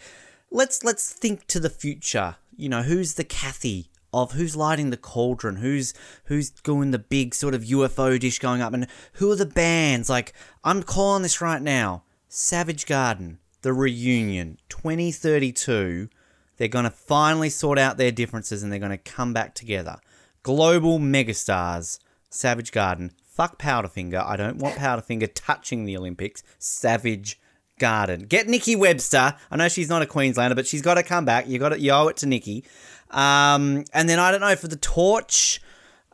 [0.51, 2.37] let's let's think to the future.
[2.57, 5.93] You know, who's the Cathy of who's lighting the cauldron, who's
[6.25, 10.09] who's doing the big sort of UFO dish going up, and who are the bands?
[10.09, 12.04] Like, I'm calling this right now.
[12.37, 16.09] Savage Garden, the reunion, 2032.
[16.57, 19.99] They're going to finally sort out their differences and they're going to come back together.
[20.43, 21.97] Global megastars,
[22.29, 23.13] Savage Garden.
[23.25, 24.21] Fuck Powderfinger.
[24.21, 26.43] I don't want Powderfinger touching the Olympics.
[26.59, 27.39] Savage
[27.79, 28.23] Garden.
[28.23, 29.35] Get Nikki Webster.
[29.49, 31.47] I know she's not a Queenslander, but she's got to come back.
[31.47, 32.65] You got to, you owe it to Nikki.
[33.11, 35.61] Um, and then I don't know for the torch.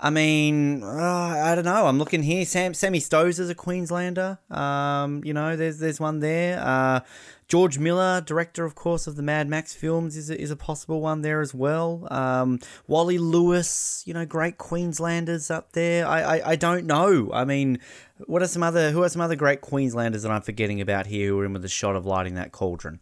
[0.03, 1.85] I mean, uh, I don't know.
[1.85, 2.43] I'm looking here.
[2.43, 4.39] Sam, Sammy Stosur is a Queenslander.
[4.49, 6.59] Um, you know, there's there's one there.
[6.59, 7.01] Uh,
[7.47, 11.01] George Miller, director, of course, of the Mad Max films, is a, is a possible
[11.01, 12.07] one there as well.
[12.09, 16.07] Um, Wally Lewis, you know, great Queenslanders up there.
[16.07, 17.29] I, I, I don't know.
[17.31, 17.77] I mean,
[18.25, 21.27] what are some other who are some other great Queenslanders that I'm forgetting about here
[21.27, 22.99] who are in with the shot of lighting that cauldron?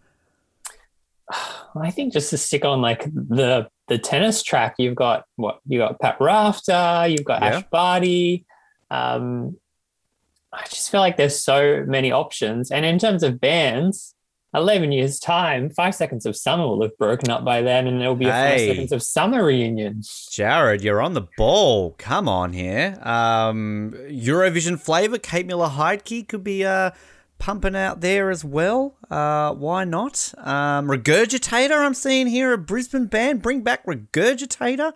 [1.80, 5.80] I think just to stick on like the the tennis track, you've got what you
[5.80, 7.58] got Pat Rafter, you've got yeah.
[7.58, 8.46] Ash Barty.
[8.90, 9.58] Um,
[10.52, 12.72] I just feel like there's so many options.
[12.72, 14.16] And in terms of bands,
[14.56, 18.16] 11 years time, Five Seconds of Summer will have broken up by then, and there'll
[18.16, 20.02] be a hey, Five Seconds of Summer reunion.
[20.32, 21.92] Jared, you're on the ball.
[22.00, 22.98] Come on here.
[23.04, 26.92] Um, Eurovision flavor, Kate Miller Heidke could be uh,
[27.40, 28.96] pumping out there as well.
[29.10, 30.34] Uh, why not?
[30.38, 33.42] Um, Regurgitator, I'm seeing here, a Brisbane band.
[33.42, 34.94] Bring back Regurgitator.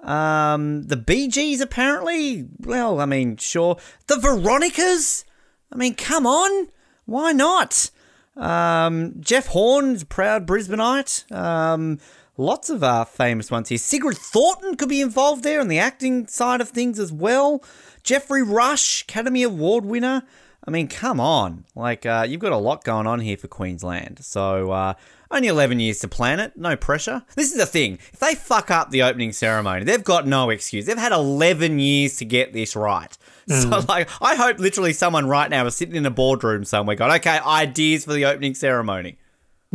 [0.00, 2.46] Um, the Bee Gees, apparently.
[2.60, 3.78] Well, I mean, sure.
[4.06, 5.24] The Veronicas?
[5.72, 6.68] I mean, come on.
[7.06, 7.90] Why not?
[8.36, 11.30] Um, Jeff Horn's proud Brisbaneite.
[11.32, 12.00] Um,
[12.36, 13.78] lots of uh, famous ones here.
[13.78, 17.62] Sigrid Thornton could be involved there on the acting side of things as well.
[18.02, 20.24] Geoffrey Rush, Academy Award winner.
[20.66, 21.64] I mean, come on.
[21.74, 24.24] Like, uh, you've got a lot going on here for Queensland.
[24.24, 24.94] So, uh,
[25.30, 26.56] only 11 years to plan it.
[26.56, 27.22] No pressure.
[27.34, 27.98] This is the thing.
[28.12, 30.86] If they fuck up the opening ceremony, they've got no excuse.
[30.86, 33.16] They've had 11 years to get this right.
[33.48, 33.62] Mm.
[33.62, 37.12] So, like, I hope literally someone right now is sitting in a boardroom somewhere going,
[37.16, 39.18] okay, ideas for the opening ceremony.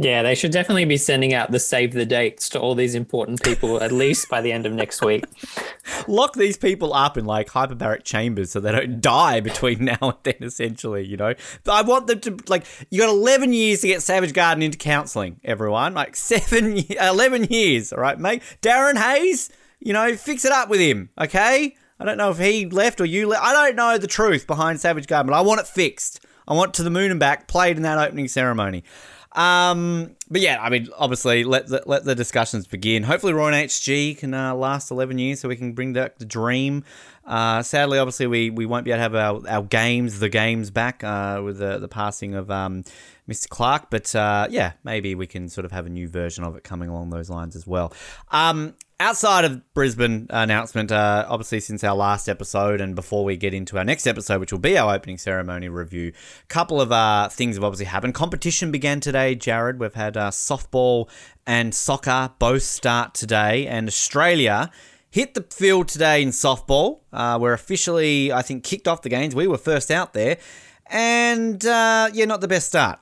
[0.02, 3.44] Yeah, they should definitely be sending out the save the dates to all these important
[3.44, 5.26] people at least by the end of next week.
[6.08, 10.14] Lock these people up in like hyperbaric chambers so they don't die between now and
[10.24, 11.34] then, essentially, you know?
[11.70, 15.42] I want them to, like, you got 11 years to get Savage Garden into counselling,
[15.44, 15.96] everyone.
[15.96, 18.42] Like, seven, 11 years, all right, mate?
[18.62, 19.50] Darren Hayes,
[19.82, 21.76] you know, fix it up with him, okay?
[22.00, 23.44] I don't know if he left or you left.
[23.44, 26.22] I don't know the truth behind Savage Garden, but I want it fixed.
[26.48, 28.86] I want To the Moon and Back played in that opening ceremony.
[29.34, 33.04] Um, but yeah, I mean, obviously, let, let, let the discussions begin.
[33.04, 36.84] Hopefully, Roy HG can uh, last 11 years so we can bring back the dream.
[37.26, 40.72] Uh, sadly, obviously, we, we won't be able to have our, our games, the games
[40.72, 42.84] back uh, with the, the passing of um,
[43.30, 43.48] Mr.
[43.50, 43.90] Clarke.
[43.92, 46.90] But uh, yeah, maybe we can sort of have a new version of it coming
[46.90, 47.94] along those lines as well.
[48.32, 53.54] Um, outside of Brisbane announcement, uh, obviously since our last episode and before we get
[53.54, 56.12] into our next episode, which will be our opening ceremony review,
[56.44, 58.14] a couple of uh, things have obviously happened.
[58.14, 59.80] Competition began today, Jared.
[59.80, 61.10] We've had uh, softball
[61.48, 64.70] and soccer both start today, and Australia
[65.10, 67.00] hit the field today in softball.
[67.12, 69.34] Uh, we're officially, I think, kicked off the games.
[69.34, 70.38] We were first out there,
[70.88, 73.00] and uh, yeah, not the best start.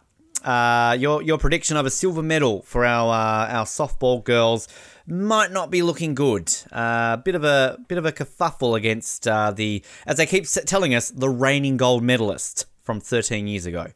[0.47, 4.69] Uh, your your prediction of a silver medal for our uh, our softball girls
[5.05, 6.55] might not be looking good.
[6.71, 10.45] A uh, bit of a bit of a kerfuffle against uh, the, as they keep
[10.45, 13.87] telling us, the reigning gold medalist from 13 years ago.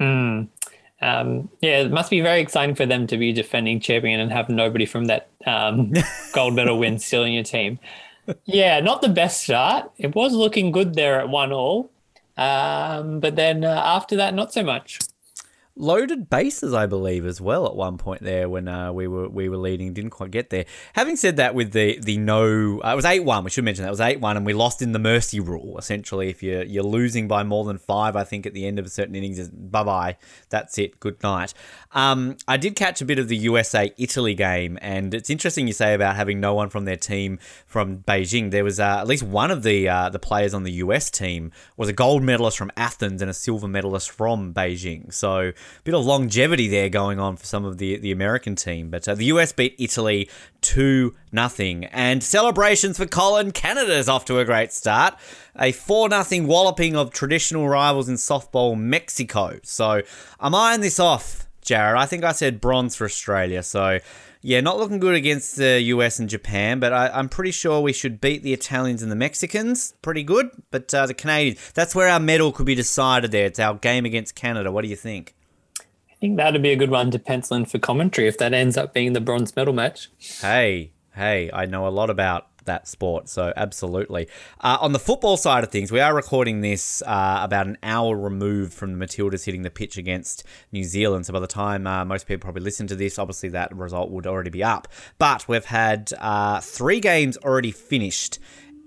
[0.00, 0.42] Hmm.
[1.00, 4.48] Um, yeah, it must be very exciting for them to be defending champion and have
[4.48, 5.92] nobody from that um,
[6.32, 7.78] gold medal win still in your team.
[8.46, 9.92] Yeah, not the best start.
[9.96, 11.92] It was looking good there at one all,
[12.36, 14.98] um, but then uh, after that, not so much
[15.78, 19.48] loaded bases, I believe, as well at one point there when uh, we were we
[19.48, 20.66] were leading, didn't quite get there.
[20.94, 23.44] Having said that, with the the no, uh, it was eight one.
[23.44, 25.78] We should mention that it was eight one, and we lost in the mercy rule.
[25.78, 28.86] Essentially, if you're you're losing by more than five, I think at the end of
[28.86, 30.16] a certain innings, bye bye,
[30.50, 31.54] that's it, good night.
[31.92, 35.72] Um, I did catch a bit of the USA Italy game, and it's interesting you
[35.72, 38.50] say about having no one from their team from Beijing.
[38.50, 41.50] There was uh, at least one of the uh, the players on the US team
[41.76, 45.12] was a gold medalist from Athens and a silver medalist from Beijing.
[45.12, 48.90] So a bit of longevity there going on for some of the the American team.
[48.90, 50.28] But uh, the US beat Italy
[50.60, 55.14] two nothing, and celebrations for Colin Canada's off to a great start.
[55.58, 59.58] A four nothing walloping of traditional rivals in softball Mexico.
[59.62, 60.02] So
[60.38, 61.98] I'm eyeing this off, Jared.
[61.98, 63.62] I think I said bronze for Australia.
[63.62, 63.98] So
[64.40, 67.92] yeah, not looking good against the US and Japan, but I, am pretty sure we
[67.92, 70.48] should beat the Italians and the Mexicans pretty good.
[70.70, 73.44] But uh, the Canadians, that's where our medal could be decided there.
[73.44, 74.72] It's our game against Canada.
[74.72, 75.34] What do you think?
[75.78, 78.76] I think that'd be a good one to pencil in for commentary if that ends
[78.76, 80.08] up being the bronze medal match.
[80.40, 84.28] Hey, hey, I know a lot about that sport, so absolutely.
[84.60, 88.16] Uh, on the football side of things, we are recording this uh, about an hour
[88.16, 91.26] removed from the Matildas hitting the pitch against New Zealand.
[91.26, 94.26] So by the time uh, most people probably listen to this, obviously that result would
[94.26, 94.88] already be up.
[95.18, 98.38] But we've had uh, three games already finished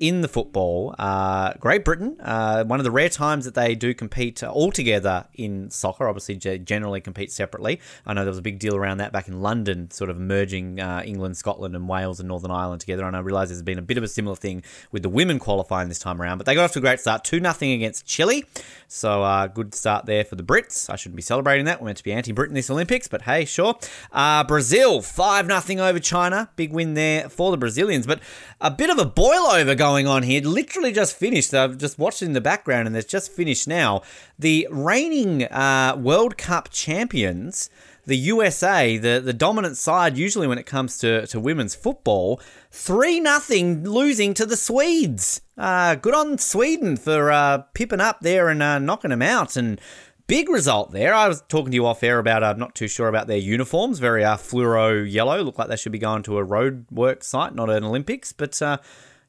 [0.02, 0.96] in the football.
[0.98, 5.28] Uh, Great Britain, uh, one of the rare times that they do compete all together
[5.36, 7.80] in soccer, obviously generally compete separately.
[8.04, 10.80] I know there was a big deal around that back in London, sort of merging
[10.80, 13.06] uh, England, Scotland, and Wales and Northern Ireland together.
[13.06, 15.88] And I realise there's been a bit of a similar thing with the women qualifying
[15.88, 18.44] this time around, but they got off to a great start 2 0 against Chile.
[18.88, 20.90] So uh, good start there for the Brits.
[20.90, 21.80] I shouldn't be celebrating that.
[21.80, 23.76] We're meant to be anti Britain this Olympics, but hey, sure.
[24.12, 26.50] Uh, Brazil, 5 0 over China.
[26.56, 28.20] Big win there for the Brazilians, but
[28.60, 30.42] a bit of a boil over going going on here.
[30.42, 31.54] Literally just finished.
[31.54, 34.04] I've just watched it in the background, and it's just finished now.
[34.40, 37.70] The reigning uh, World Cup champions,
[38.06, 42.40] the USA, the, the dominant side usually when it comes to, to women's football,
[42.72, 45.42] 3 nothing losing to the Swedes.
[45.58, 49.58] Uh, good on Sweden for uh, pipping up there and uh, knocking them out.
[49.58, 49.82] And
[50.26, 51.14] big result there.
[51.14, 54.00] I was talking to you off air about, I'm not too sure about their uniforms.
[54.00, 55.42] Very uh, fluoro yellow.
[55.44, 58.32] Look like they should be going to a road work site, not an Olympics.
[58.32, 58.78] But uh,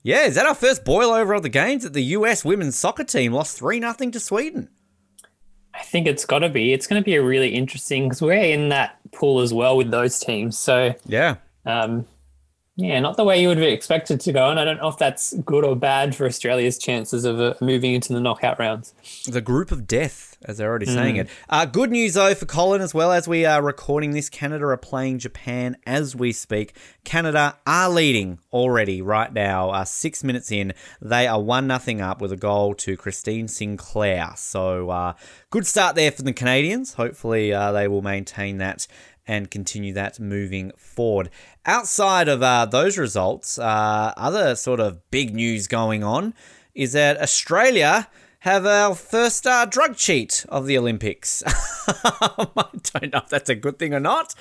[0.03, 3.05] yeah, is that our first boil over of the games that the US women's soccer
[3.05, 4.69] team lost 3 0 to Sweden?
[5.75, 6.73] I think it's got to be.
[6.73, 9.91] It's going to be a really interesting because we're in that pool as well with
[9.91, 10.59] those teams.
[10.59, 11.37] So, yeah.
[11.65, 12.07] Um,
[12.77, 14.51] yeah, not the way you would be expected to go.
[14.51, 17.95] And I don't know if that's good or bad for Australia's chances of uh, moving
[17.95, 18.95] into the knockout rounds.
[19.27, 20.95] The group of death, as they're already mm.
[20.95, 21.29] saying it.
[21.49, 23.13] Uh, good news, though, for Colin as well.
[23.13, 26.77] As we are recording this, Canada are playing Japan as we speak.
[27.05, 29.71] Canada are leading already right now.
[29.71, 34.33] Uh, six minutes in, they are 1 nothing up with a goal to Christine Sinclair.
[34.37, 35.15] So, uh,
[35.51, 36.95] good start there for the Canadians.
[36.95, 38.87] Hopefully, uh, they will maintain that
[39.27, 41.31] and continue that moving forward.
[41.65, 46.35] Outside of uh, those results, uh, other sort of big news going on
[46.75, 48.09] is that Australia
[48.43, 51.45] have our first uh, drug cheat of the Olympics.
[51.47, 54.35] I don't know if that's a good thing or not.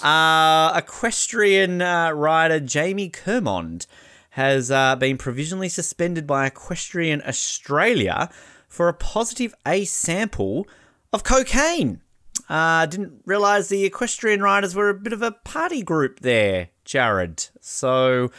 [0.00, 3.88] Uh, equestrian uh, rider Jamie Kermond
[4.30, 8.30] has uh, been provisionally suspended by Equestrian Australia
[8.68, 10.64] for a positive A sample
[11.12, 12.00] of cocaine.
[12.48, 17.48] Uh, didn't realize the equestrian riders were a bit of a party group there, Jared.
[17.60, 18.30] So,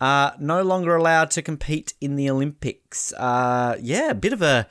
[0.00, 3.12] uh, no longer allowed to compete in the Olympics.
[3.14, 4.66] Uh, yeah, a bit of a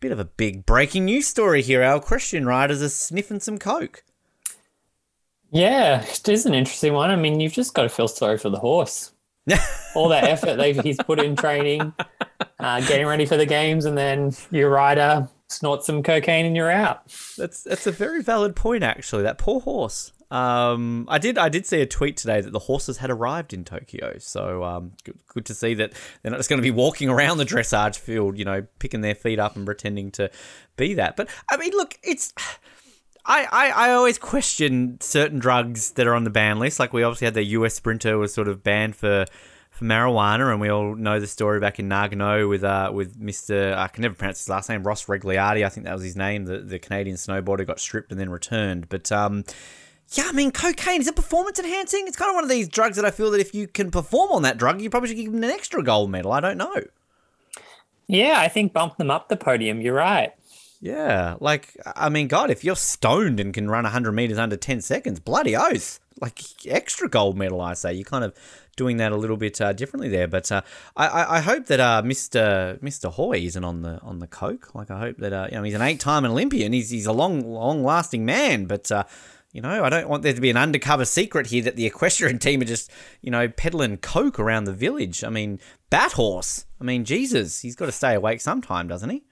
[0.00, 1.82] bit of a big breaking news story here.
[1.82, 4.04] Our equestrian riders are sniffing some coke.
[5.50, 7.10] Yeah, it is an interesting one.
[7.10, 9.12] I mean, you've just got to feel sorry for the horse.
[9.94, 11.92] All that effort he's put in training,
[12.58, 16.70] uh, getting ready for the games, and then your rider snort some cocaine and you're
[16.70, 17.02] out.
[17.36, 19.22] That's that's a very valid point, actually.
[19.24, 20.12] That poor horse.
[20.32, 23.64] Um, I did I did see a tweet today that the horses had arrived in
[23.64, 27.10] Tokyo, so um, good, good to see that they're not just going to be walking
[27.10, 30.30] around the dressage field, you know, picking their feet up and pretending to
[30.76, 31.16] be that.
[31.16, 32.32] But I mean, look, it's.
[33.26, 36.80] I, I, I always question certain drugs that are on the ban list.
[36.80, 39.26] Like we obviously had the US Sprinter was sort of banned for
[39.70, 43.74] for marijuana, and we all know the story back in Nagano with uh with Mister
[43.76, 46.46] I can never pronounce his last name Ross Regliardi, I think that was his name.
[46.46, 49.44] The the Canadian snowboarder got stripped and then returned, but um.
[50.12, 52.06] Yeah, I mean, cocaine is it performance enhancing?
[52.06, 54.30] It's kind of one of these drugs that I feel that if you can perform
[54.32, 56.32] on that drug, you probably should give them an extra gold medal.
[56.32, 56.82] I don't know.
[58.06, 59.80] Yeah, I think bump them up the podium.
[59.80, 60.32] You're right.
[60.82, 64.80] Yeah, like I mean, God, if you're stoned and can run 100 meters under 10
[64.80, 66.00] seconds, bloody oath!
[66.20, 67.94] Like extra gold medal, I say.
[67.94, 68.34] You're kind of
[68.76, 70.62] doing that a little bit uh, differently there, but uh,
[70.96, 72.78] I, I hope that uh, Mr.
[72.80, 73.12] Mr.
[73.12, 74.74] Hoy isn't on the on the coke.
[74.74, 76.72] Like I hope that uh, you know he's an eight-time Olympian.
[76.72, 78.90] He's he's a long long lasting man, but.
[79.52, 82.38] You know, I don't want there to be an undercover secret here that the equestrian
[82.38, 82.90] team are just,
[83.20, 85.22] you know, peddling coke around the village.
[85.22, 86.64] I mean, Bat Horse.
[86.80, 89.22] I mean, Jesus, he's got to stay awake sometime, doesn't he?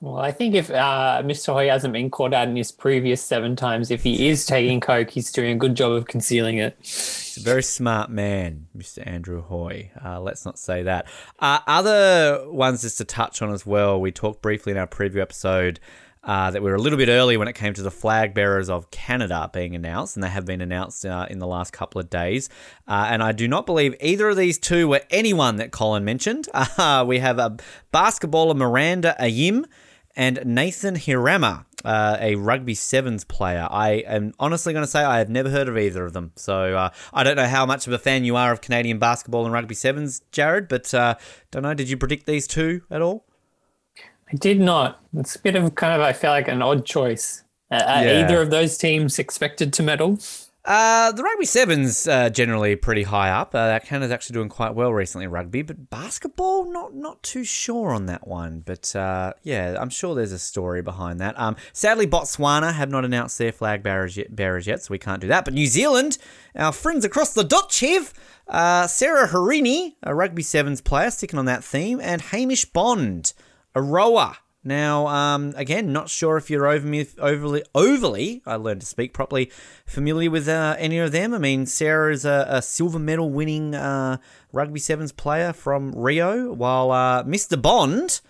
[0.00, 1.52] Well, I think if uh, Mr.
[1.52, 5.10] Hoy hasn't been caught out in his previous seven times, if he is taking coke,
[5.10, 6.76] he's doing a good job of concealing it.
[6.80, 9.04] He's a very smart man, Mr.
[9.04, 9.90] Andrew Hoy.
[10.04, 11.06] Uh, let's not say that.
[11.40, 14.00] Uh, other ones just to touch on as well.
[14.00, 15.80] We talked briefly in our preview episode
[16.28, 18.68] uh, that we were a little bit early when it came to the flag bearers
[18.68, 22.10] of Canada being announced, and they have been announced uh, in the last couple of
[22.10, 22.50] days.
[22.86, 26.48] Uh, and I do not believe either of these two were anyone that Colin mentioned.
[26.78, 27.56] Uh, we have a
[27.92, 29.64] basketballer Miranda Ayim
[30.14, 33.66] and Nathan Hirayama, uh, a rugby sevens player.
[33.70, 36.32] I am honestly going to say I have never heard of either of them.
[36.36, 39.44] So uh, I don't know how much of a fan you are of Canadian basketball
[39.44, 41.14] and rugby sevens, Jared, but uh,
[41.50, 41.74] don't know.
[41.74, 43.27] Did you predict these two at all?
[44.32, 45.00] I did not.
[45.16, 47.42] It's a bit of kind of, I feel like an odd choice.
[47.70, 48.24] Uh, Yeah.
[48.24, 50.18] either of those teams expected to medal?
[50.64, 53.54] Uh, the rugby sevens uh, generally pretty high up.
[53.54, 57.90] Uh, Canada's actually doing quite well recently in rugby, but basketball, not not too sure
[57.92, 58.60] on that one.
[58.66, 61.38] But uh, yeah, I'm sure there's a story behind that.
[61.40, 65.22] Um, sadly, Botswana have not announced their flag bearers yet, bearers yet, so we can't
[65.22, 65.46] do that.
[65.46, 66.18] But New Zealand,
[66.54, 68.12] our friends across the Dutch have
[68.46, 73.32] uh, Sarah Hirini, a rugby sevens player, sticking on that theme, and Hamish Bond,
[73.74, 74.36] a rower.
[74.64, 79.50] Now, um, again, not sure if you're overly, overly, overly, I learned to speak properly,
[79.86, 81.32] familiar with uh, any of them.
[81.32, 84.18] I mean, Sarah is a, a silver medal winning uh,
[84.52, 87.60] rugby sevens player from Rio, while uh, Mr.
[87.60, 88.20] Bond,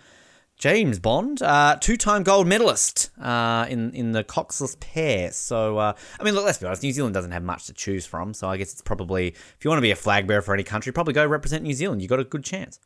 [0.55, 5.31] James Bond, uh, two-time gold medalist uh, in in the coxless pair.
[5.31, 6.83] So, uh, I mean, look, let's be honest.
[6.83, 9.69] New Zealand doesn't have much to choose from, so I guess it's probably if you
[9.69, 12.01] want to be a flag bearer for any country, probably go represent New Zealand.
[12.01, 12.79] You've got a good chance.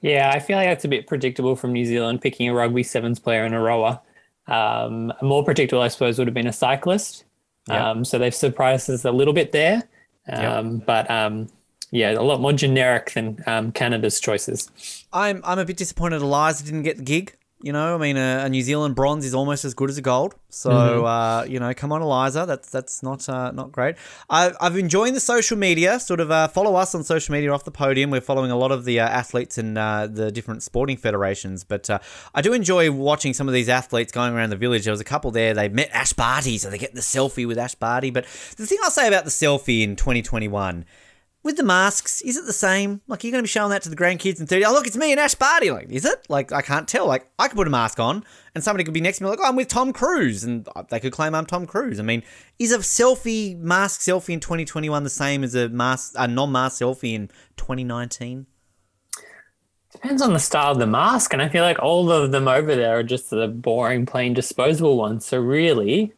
[0.00, 3.18] Yeah, I feel like that's a bit predictable from New Zealand picking a rugby sevens
[3.18, 4.00] player and a rower.
[4.46, 7.24] Um, more predictable, I suppose, would have been a cyclist.
[7.68, 7.90] Yeah.
[7.90, 9.82] Um, so they've surprised us a little bit there.
[10.28, 11.48] Um, But um,
[11.90, 15.04] yeah, a lot more generic than um, Canada's choices.
[15.12, 17.34] I'm I'm a bit disappointed Eliza didn't get the gig.
[17.60, 20.02] You know, I mean, a, a New Zealand bronze is almost as good as a
[20.02, 20.36] gold.
[20.48, 20.70] So,
[21.04, 22.44] uh, you know, come on, Eliza.
[22.46, 23.96] That's that's not uh, not great.
[24.30, 25.98] I, I've enjoying the social media.
[25.98, 28.10] Sort of uh, follow us on social media off the podium.
[28.10, 31.64] We're following a lot of the uh, athletes and uh, the different sporting federations.
[31.64, 31.98] But uh,
[32.32, 34.84] I do enjoy watching some of these athletes going around the village.
[34.84, 35.52] There was a couple there.
[35.52, 38.10] They met Ash Barty, so they get the selfie with Ash Barty.
[38.10, 38.24] But
[38.56, 40.84] the thing I'll say about the selfie in 2021
[41.48, 43.00] with the masks, is it the same?
[43.08, 44.66] Like, you're going to be showing that to the grandkids in 30.
[44.66, 45.70] Oh, look, it's me and Ash Barty.
[45.70, 46.26] Like, is it?
[46.28, 47.06] Like, I can't tell.
[47.06, 48.22] Like, I could put a mask on
[48.54, 50.44] and somebody could be next to me, like, oh, I'm with Tom Cruise.
[50.44, 51.98] And they could claim I'm Tom Cruise.
[51.98, 52.22] I mean,
[52.58, 56.82] is a selfie, mask selfie in 2021 the same as a mask, a non mask
[56.82, 58.44] selfie in 2019?
[59.90, 62.76] Depends on the style of the mask, and I feel like all of them over
[62.76, 65.24] there are just the boring, plain disposable ones.
[65.24, 66.12] So really,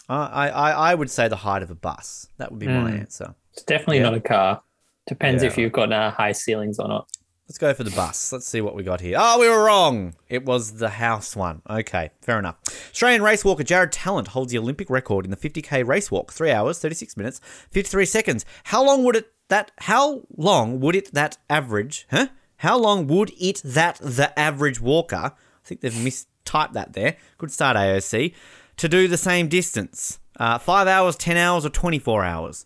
[0.08, 2.28] I, I, I would say the height of a bus.
[2.38, 2.98] That would be my Hmm.
[3.00, 3.36] answer.
[3.54, 4.04] It's definitely Yeah.
[4.04, 4.62] not a car.
[5.08, 5.50] Depends Yeah.
[5.50, 7.08] if you've got uh, high ceilings or not.
[7.48, 8.32] Let's go for the bus.
[8.32, 9.18] Let's see what we got here.
[9.20, 10.16] Oh, we were wrong.
[10.28, 11.62] It was the house one.
[11.70, 12.58] Okay, fair enough.
[12.92, 16.50] Australian race walker Jared Tallent holds the Olympic record in the 50k race walk, three
[16.50, 17.40] hours, 36 minutes,
[17.70, 18.46] 53 seconds.
[18.66, 19.70] How long would it that?
[19.78, 22.08] How long would it that average?
[22.10, 22.30] Huh?
[22.58, 25.16] How long would it that the average walker?
[25.16, 25.32] I
[25.64, 27.16] think they've mistyped that there.
[27.38, 28.34] Good start, AOC.
[28.78, 32.66] To do the same distance, uh, five hours, 10 hours, or 24 hours.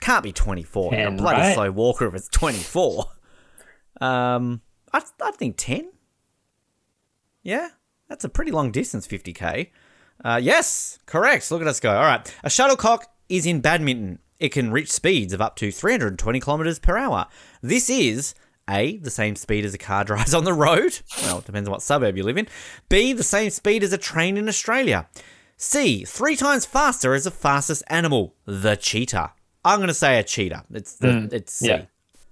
[0.00, 0.92] Can't be 24.
[0.92, 1.54] You're a 10, bloody right?
[1.54, 3.06] slow walker if it's 24.
[4.00, 4.60] Um,
[4.92, 5.90] I, I think 10.
[7.42, 7.68] Yeah,
[8.08, 9.70] that's a pretty long distance, 50k.
[10.24, 11.50] Uh, yes, correct.
[11.50, 11.90] Look at us go.
[11.96, 12.34] All right.
[12.42, 14.18] A shuttlecock is in badminton.
[14.38, 17.26] It can reach speeds of up to 320 kilometers per hour.
[17.62, 18.34] This is
[18.68, 21.00] A, the same speed as a car drives on the road.
[21.22, 22.48] Well, it depends on what suburb you live in.
[22.88, 25.08] B, the same speed as a train in Australia.
[25.56, 29.32] C, three times faster as the fastest animal, the cheetah.
[29.66, 30.64] I'm going to say a cheetah.
[30.72, 31.68] It's the, Mm, it's C.
[31.68, 31.84] yeah.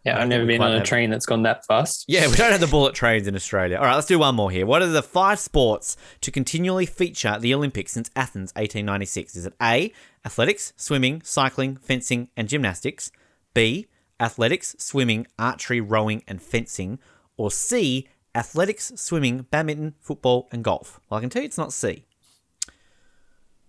[0.04, 2.04] Yeah, I've never been on a have- train that's gone that fast.
[2.08, 3.78] Yeah, we don't have the bullet trains in Australia.
[3.78, 4.66] All right, let's do one more here.
[4.66, 9.34] What are the five sports to continually feature the Olympics since Athens 1896?
[9.34, 9.92] Is it A,
[10.24, 13.10] athletics, swimming, cycling, fencing, and gymnastics?
[13.54, 13.86] B,
[14.20, 16.98] athletics, swimming, archery, rowing, and fencing?
[17.38, 21.00] Or C, athletics, swimming, badminton, football, and golf?
[21.08, 22.04] Well, I can tell you it's not C.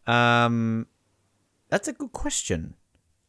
[0.06, 0.88] Um,
[1.70, 2.76] that's a good question.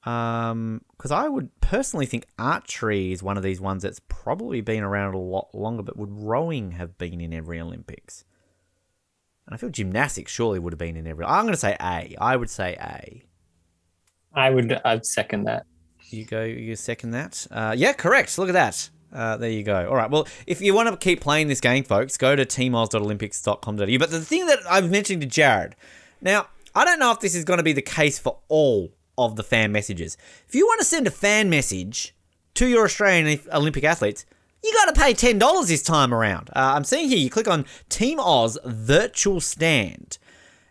[0.07, 4.85] Um, because I would personally think archery is one of these ones that's probably been
[4.85, 8.25] around a lot longer, but would rowing have been in every Olympics?
[9.47, 11.25] And I feel gymnastics surely would have been in every.
[11.25, 12.17] I'm going to say A.
[12.21, 13.25] I would say A.
[14.33, 15.67] I would I'd second that.
[16.11, 16.45] You go.
[16.45, 17.47] You second that.
[17.51, 18.39] Uh, yeah, correct.
[18.39, 18.91] Look at that.
[19.13, 19.89] Uh, there you go.
[19.89, 20.11] All right.
[20.11, 23.99] Well, if you want to keep playing this game, folks, go to teamoz.olympics.com.au.
[23.99, 25.75] But the thing that I've mentioned to Jared,
[26.21, 29.37] now I don't know if this is going to be the case for all of
[29.37, 30.17] the fan messages.
[30.49, 32.15] If you want to send a fan message
[32.55, 34.25] to your Australian Olympic athletes,
[34.63, 36.51] you got to pay ten dollars this time around.
[36.51, 37.19] Uh, I'm seeing here.
[37.19, 40.19] You click on Team Oz Virtual Stand.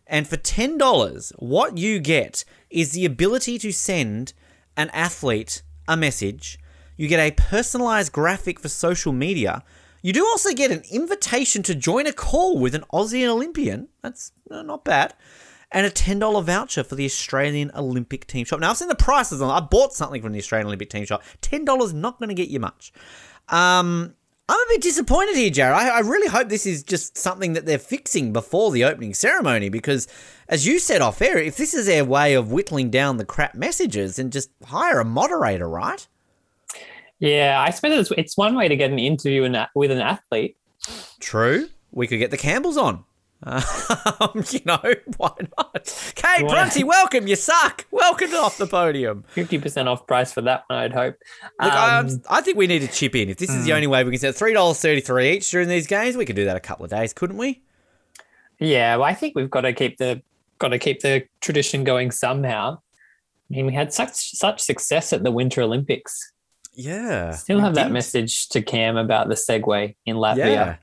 [0.08, 4.34] And for $10, what you get is the ability to send
[4.78, 6.60] an athlete a message.
[6.98, 9.64] You get a personalized graphic for social media.
[10.02, 13.90] You do also get an invitation to join a call with an Aussie Olympian.
[14.02, 15.14] That's uh, not bad.
[15.72, 18.60] And a $10 voucher for the Australian Olympic Team Shop.
[18.60, 21.24] Now, I've seen the prices on I bought something from the Australian Olympic Team Shop.
[21.42, 22.94] $10 not going to get you much.
[23.50, 24.16] Um,
[24.48, 25.76] I'm a bit disappointed here, Jared.
[25.76, 29.70] I, I really hope this is just something that they're fixing before the opening ceremony
[29.70, 30.08] because,
[30.48, 33.56] as you said off air, if this is their way of whittling down the crap
[33.56, 36.08] messages, then just hire a moderator, right?
[37.18, 40.58] Yeah, I suppose it's, it's one way to get an interview in with an athlete.
[41.20, 41.70] True.
[41.92, 43.04] We could get the Campbells on.
[43.46, 44.80] Um, you know,
[45.18, 46.12] why not?
[46.16, 47.28] Cate Bronte, welcome.
[47.28, 47.86] You suck.
[47.92, 49.24] Welcome to off the podium.
[49.30, 51.16] Fifty percent off price for that one, I'd hope.
[51.62, 53.30] Look, I, Um, I think we need to chip in.
[53.30, 53.76] If this is the Mm.
[53.76, 56.36] only way we can set three dollars thirty three each during these games, we could
[56.36, 57.62] do that a couple of days, couldn't we?
[58.60, 60.22] Yeah, well, I think we've got to keep the
[60.60, 62.78] got to keep the tradition going somehow.
[62.78, 66.32] I mean, we had such such success at the Winter Olympics.
[66.74, 67.32] Yeah.
[67.32, 70.38] Still have that message to Cam about the Segway in Latvia.
[70.38, 70.76] Yeah.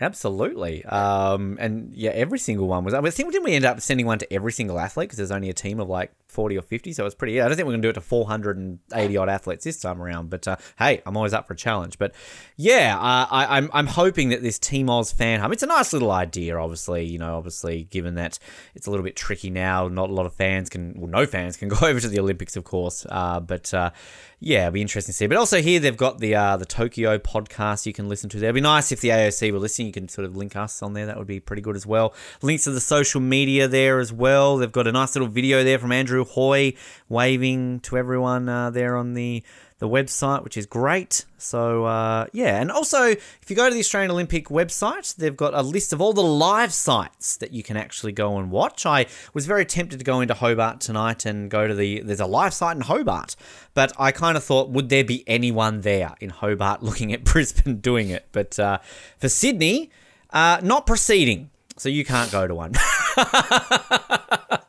[0.00, 0.84] Absolutely.
[0.86, 2.94] Um, and yeah, every single one was.
[2.94, 5.50] I mean, didn't we end up sending one to every single athlete because there's only
[5.50, 7.40] a team of like 40 or 50, so it's pretty.
[7.40, 10.30] I don't think we're gonna do it to 480 odd athletes this time around.
[10.30, 11.98] But uh, hey, I'm always up for a challenge.
[11.98, 12.14] But
[12.56, 15.52] yeah, uh, I, I'm I'm hoping that this Team Oz fan hub.
[15.52, 17.04] It's a nice little idea, obviously.
[17.04, 18.38] You know, obviously given that
[18.74, 21.56] it's a little bit tricky now, not a lot of fans can, well, no fans
[21.56, 23.06] can go over to the Olympics, of course.
[23.08, 23.90] Uh, but uh,
[24.38, 25.26] yeah, it'll be interesting to see.
[25.26, 28.38] But also here they've got the uh, the Tokyo podcast you can listen to.
[28.38, 28.48] there.
[28.48, 29.88] It'd be nice if the AOC were listening.
[29.88, 31.06] You can sort of link us on there.
[31.06, 32.14] That would be pretty good as well.
[32.42, 34.56] Links to the social media there as well.
[34.56, 36.74] They've got a nice little video there from Andrew Hoy
[37.08, 39.42] waving to everyone uh, there on the
[39.80, 41.24] the website, which is great.
[41.38, 45.54] So uh, yeah, and also if you go to the Australian Olympic website, they've got
[45.54, 48.84] a list of all the live sites that you can actually go and watch.
[48.84, 52.26] I was very tempted to go into Hobart tonight and go to the there's a
[52.26, 53.36] live site in Hobart,
[53.72, 57.76] but I kind of thought would there be anyone there in Hobart looking at Brisbane
[57.76, 58.26] doing it?
[58.32, 58.78] But uh,
[59.18, 59.90] for Sydney,
[60.30, 61.50] uh, not proceeding.
[61.78, 62.74] So you can't go to one.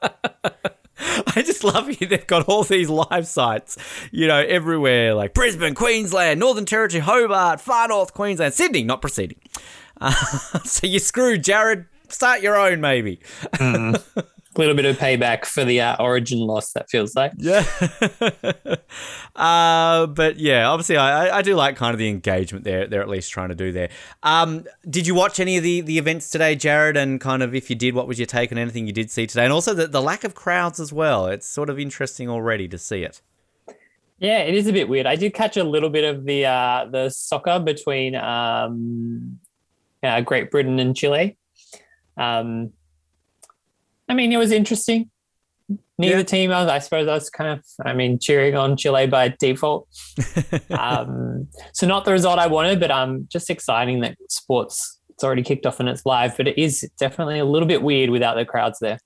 [1.35, 2.07] I just love you.
[2.07, 3.77] They've got all these live sites,
[4.11, 9.39] you know, everywhere like Brisbane, Queensland, Northern Territory, Hobart, Far North Queensland, Sydney, not proceeding.
[9.99, 10.11] Uh,
[10.63, 11.85] so you're screwed, Jared.
[12.09, 13.19] Start your own, maybe.
[13.53, 14.01] Mm.
[14.53, 17.31] A little bit of payback for the uh, origin loss, that feels like.
[17.37, 17.65] Yeah.
[19.35, 23.07] uh, but yeah, obviously, I, I do like kind of the engagement they're, they're at
[23.07, 23.89] least trying to do there.
[24.23, 26.97] Um, did you watch any of the, the events today, Jared?
[26.97, 29.25] And kind of if you did, what was your take on anything you did see
[29.25, 29.45] today?
[29.45, 31.27] And also the, the lack of crowds as well.
[31.27, 33.21] It's sort of interesting already to see it.
[34.19, 35.07] Yeah, it is a bit weird.
[35.07, 39.39] I did catch a little bit of the uh, the soccer between um,
[40.03, 41.37] uh, Great Britain and Chile.
[42.17, 42.71] Um,
[44.11, 45.09] I mean, it was interesting.
[45.97, 46.23] Neither Yeah.
[46.23, 49.33] team, I, was, I suppose, I was kind of, I mean, cheering on Chile by
[49.39, 49.87] default.
[50.77, 55.43] um, so not the result I wanted, but um, just exciting that sports it's already
[55.43, 56.35] kicked off and it's live.
[56.35, 58.97] But it is definitely a little bit weird without the crowds there.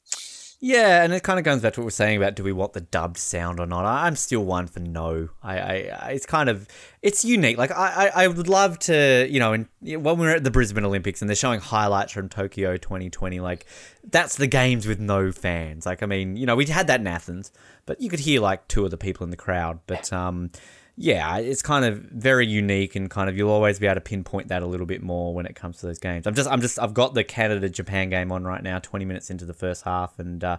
[0.62, 2.74] Yeah, and it kind of goes back to what we're saying about do we want
[2.74, 3.86] the dubbed sound or not.
[3.86, 5.30] I- I'm still one for no.
[5.44, 6.68] I, I, I it's kind of
[7.02, 7.58] it's unique.
[7.58, 10.52] Like I, I, I would love to, you know, and when we we're at the
[10.52, 13.66] Brisbane Olympics and they're showing highlights from Tokyo 2020, like
[14.10, 15.86] that's the games with no fans.
[15.86, 17.52] Like I mean, you know, we had that in Athens,
[17.86, 19.80] but you could hear like two of the people in the crowd.
[19.88, 20.50] But um,
[20.98, 24.48] yeah, it's kind of very unique and kind of you'll always be able to pinpoint
[24.48, 26.26] that a little bit more when it comes to those games.
[26.26, 29.30] I'm just I'm just I've got the Canada Japan game on right now, 20 minutes
[29.30, 30.58] into the first half, and uh,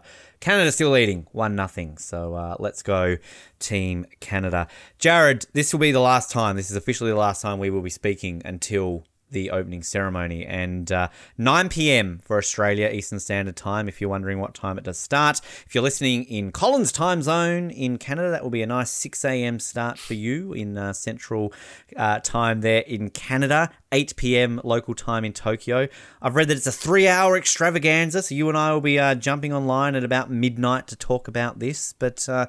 [0.70, 1.96] still leading one nothing.
[1.96, 3.16] So uh, let's go,
[3.58, 4.68] Team Canada.
[4.98, 6.56] Jared, this will be the last time.
[6.56, 10.90] This is officially the last time we will be speaking until the opening ceremony and
[10.92, 11.08] uh,
[11.38, 12.20] 9 p.m.
[12.24, 13.88] for Australia Eastern Standard Time.
[13.88, 17.70] If you're wondering what time it does start, if you're listening in Colin's time zone
[17.70, 19.58] in Canada, that will be a nice 6 a.m.
[19.58, 21.52] start for you in uh, Central
[21.96, 23.70] uh, time there in Canada.
[23.92, 24.60] 8 p.m.
[24.64, 25.88] local time in Tokyo.
[26.20, 29.52] I've read that it's a three-hour extravaganza, so you and I will be uh, jumping
[29.52, 31.92] online at about midnight to talk about this.
[31.92, 32.46] But uh,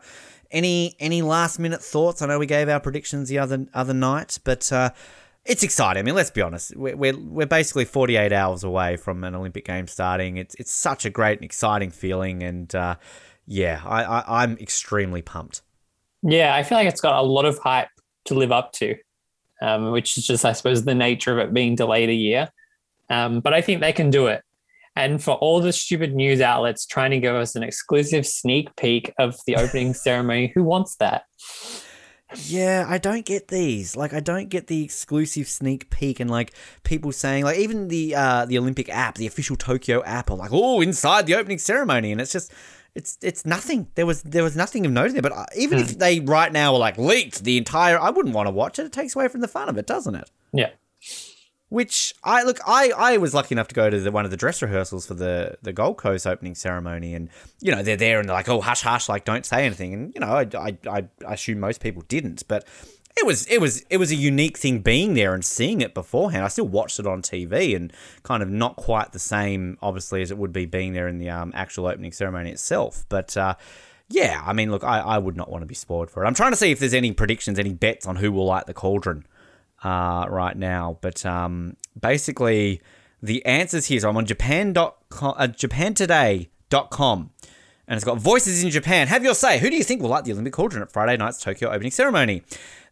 [0.51, 2.21] any any last minute thoughts?
[2.21, 4.91] I know we gave our predictions the other other night, but uh,
[5.47, 6.01] it's exciting.
[6.01, 6.75] I mean, let's be honest.
[6.75, 10.37] We're, we're, we're basically 48 hours away from an Olympic game starting.
[10.37, 12.95] It's it's such a great and exciting feeling, and uh,
[13.45, 15.61] yeah, I, I I'm extremely pumped.
[16.21, 17.89] Yeah, I feel like it's got a lot of hype
[18.25, 18.95] to live up to,
[19.61, 22.49] um, which is just, I suppose, the nature of it being delayed a year.
[23.09, 24.41] Um, but I think they can do it.
[24.95, 29.13] And for all the stupid news outlets trying to give us an exclusive sneak peek
[29.19, 31.23] of the opening ceremony, who wants that?
[32.35, 33.95] Yeah, I don't get these.
[33.95, 36.53] Like, I don't get the exclusive sneak peek and like
[36.83, 40.51] people saying like even the uh the Olympic app, the official Tokyo app, are like,
[40.51, 42.51] oh, inside the opening ceremony, and it's just.
[42.95, 43.89] It's, it's nothing.
[43.93, 45.21] There was there was nothing of note there.
[45.21, 48.47] But uh, even if they right now were like leaked the entire, I wouldn't want
[48.47, 48.87] to watch it.
[48.87, 50.31] It takes away from the fun of it, doesn't it?
[50.51, 50.69] Yeah.
[51.69, 54.37] Which I look, I, I was lucky enough to go to the, one of the
[54.37, 58.29] dress rehearsals for the, the Gold Coast opening ceremony, and you know they're there and
[58.29, 61.33] they're like, oh hush hush, like don't say anything, and you know I, I, I,
[61.33, 62.65] assume most people didn't, but
[63.17, 66.45] it was it was it was a unique thing being there and seeing it beforehand.
[66.45, 67.91] I still watched it on TV and
[68.23, 71.29] kind of not quite the same, obviously, as it would be being there in the
[71.29, 73.35] um, actual opening ceremony itself, but.
[73.35, 73.55] Uh,
[74.09, 76.27] yeah, I mean, look, I, I would not want to be spoiled for it.
[76.27, 78.73] I'm trying to see if there's any predictions, any bets on who will light the
[78.73, 79.25] cauldron
[79.83, 80.97] uh, right now.
[81.01, 82.81] But um, basically,
[83.21, 83.99] the answers here.
[83.99, 87.31] So I'm on Japan.com, uh, JapanToday.com.
[87.89, 89.07] And it's got voices in Japan.
[89.07, 89.59] Have your say.
[89.59, 92.43] Who do you think will light the Olympic cauldron at Friday night's Tokyo opening ceremony?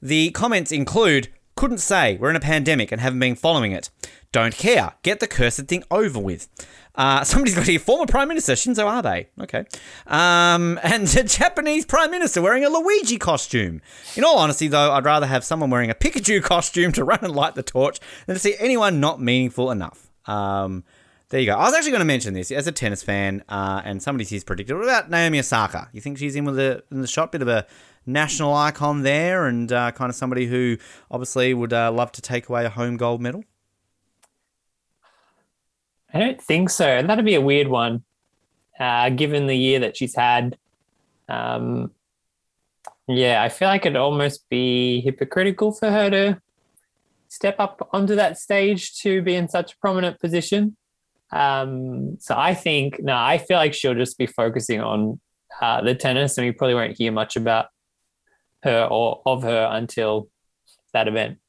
[0.02, 3.90] The comments include couldn't say, we're in a pandemic and haven't been following it.
[4.34, 6.50] Don't care, get the cursed thing over with.
[6.96, 9.28] Uh, somebody's got here, former Prime Minister Shinzo Abe.
[9.41, 9.66] Okay.
[10.08, 13.82] Um, and a Japanese Prime Minister wearing a Luigi costume.
[14.16, 17.36] In all honesty, though, I'd rather have someone wearing a Pikachu costume to run and
[17.36, 20.10] light the torch than to see anyone not meaningful enough.
[20.26, 20.84] Um,
[21.30, 21.56] there you go.
[21.56, 24.43] I was actually going to mention this as a tennis fan, uh, and somebody's here's
[24.43, 24.76] predicted.
[24.76, 25.89] What about Naomi Osaka?
[25.91, 27.32] You think she's in with the in the shot?
[27.32, 27.66] Bit of a
[28.06, 30.78] national icon there, and uh, kind of somebody who
[31.10, 33.43] obviously would uh, love to take away a home gold medal.
[36.16, 36.88] I don't think so.
[36.88, 38.05] And that'd be a weird one,
[38.80, 40.57] uh, given the year that she's had.
[41.28, 41.91] Um,
[43.05, 46.41] yeah, I feel like it'd almost be hypocritical for her to
[47.28, 50.78] step up onto that stage to be in such a prominent position.
[51.34, 55.20] Um, so I think no, I feel like she'll just be focusing on
[55.61, 57.66] uh, the tennis, and we probably won't hear much about
[58.63, 60.30] her or of her until
[60.93, 61.39] that event.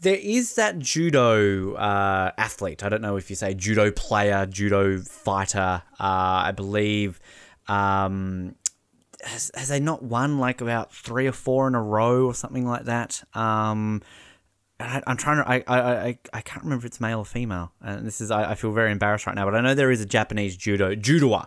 [0.00, 2.84] There is that judo uh, athlete.
[2.84, 5.82] I don't know if you say judo player, judo fighter.
[5.98, 7.18] Uh, I believe.
[7.66, 8.54] Um,
[9.24, 12.66] has, has they not won like about three or four in a row or something
[12.66, 13.24] like that?
[13.34, 14.02] Um,
[14.78, 15.48] I, I'm trying to.
[15.50, 17.72] I, I, I, can't remember if it's male or female.
[17.80, 18.30] And this is.
[18.30, 19.46] I, I feel very embarrassed right now.
[19.46, 21.46] But I know there is a Japanese judo judoer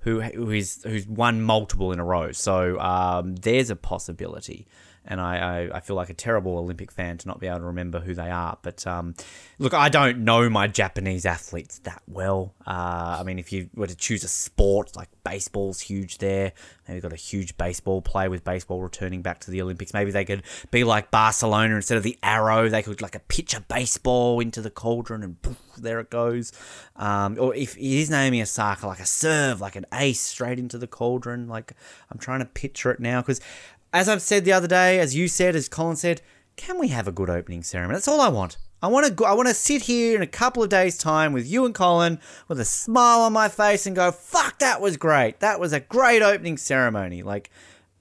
[0.00, 2.32] who who is who's won multiple in a row.
[2.32, 4.68] So um, there's a possibility
[5.08, 7.64] and I, I, I, feel like a terrible Olympic fan to not be able to
[7.64, 8.58] remember who they are.
[8.60, 9.14] But um,
[9.58, 12.54] look, I don't know my Japanese athletes that well.
[12.66, 16.52] Uh, I mean, if you were to choose a sport, like baseball's huge there.
[16.86, 19.92] Maybe got a huge baseball play with baseball returning back to the Olympics.
[19.92, 22.68] Maybe they could be like Barcelona instead of the arrow.
[22.68, 26.52] They could like a pitch a baseball into the cauldron and poof, there it goes.
[26.96, 30.78] Um, or if it is Naomi Osaka, like a serve, like an ace straight into
[30.78, 31.46] the cauldron.
[31.46, 31.72] Like
[32.10, 33.40] I'm trying to picture it now because
[33.92, 36.22] as I've said the other day, as you said, as Colin said,
[36.56, 37.94] can we have a good opening ceremony?
[37.96, 38.58] That's all I want.
[38.80, 41.32] I want to go, I want to sit here in a couple of days' time
[41.32, 44.96] with you and Colin with a smile on my face and go, "Fuck, that was
[44.96, 45.40] great.
[45.40, 47.50] That was a great opening ceremony." Like,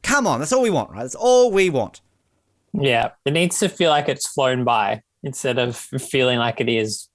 [0.04, 1.02] come on, that's all we want, right?
[1.02, 2.02] That's all we want.
[2.74, 7.10] Yeah, it needs to feel like it's flown by instead of feeling like it is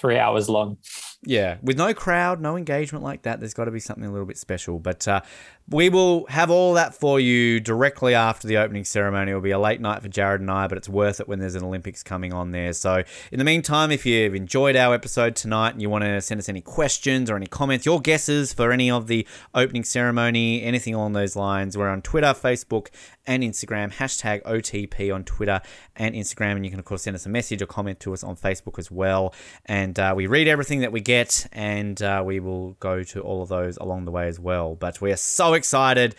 [0.00, 0.78] three hours long.
[1.24, 4.26] Yeah, with no crowd, no engagement like that, there's got to be something a little
[4.26, 4.80] bit special.
[4.80, 5.20] But uh,
[5.68, 9.30] we will have all that for you directly after the opening ceremony.
[9.30, 11.54] It'll be a late night for Jared and I, but it's worth it when there's
[11.54, 12.72] an Olympics coming on there.
[12.72, 16.38] So, in the meantime, if you've enjoyed our episode tonight and you want to send
[16.40, 20.94] us any questions or any comments, your guesses for any of the opening ceremony, anything
[20.94, 22.88] along those lines, we're on Twitter, Facebook,
[23.26, 23.92] and Instagram.
[23.92, 25.60] Hashtag OTP on Twitter
[25.96, 26.52] and Instagram.
[26.52, 28.78] And you can, of course, send us a message or comment to us on Facebook
[28.78, 29.34] as well.
[29.66, 33.42] And uh, we read everything that we get and uh, we will go to all
[33.42, 34.74] of those along the way as well.
[34.74, 36.14] But we are so excited.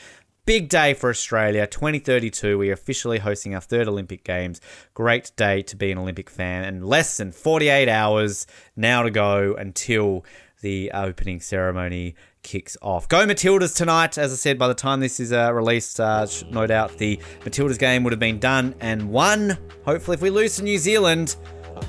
[0.45, 2.57] Big day for Australia, 2032.
[2.57, 4.59] We are officially hosting our third Olympic Games.
[4.93, 9.55] Great day to be an Olympic fan, and less than 48 hours now to go
[9.55, 10.25] until
[10.59, 13.07] the opening ceremony kicks off.
[13.07, 14.17] Go Matildas tonight.
[14.17, 17.79] As I said, by the time this is uh, released, uh, no doubt the Matildas
[17.79, 19.57] game would have been done and won.
[19.85, 21.35] Hopefully, if we lose to New Zealand,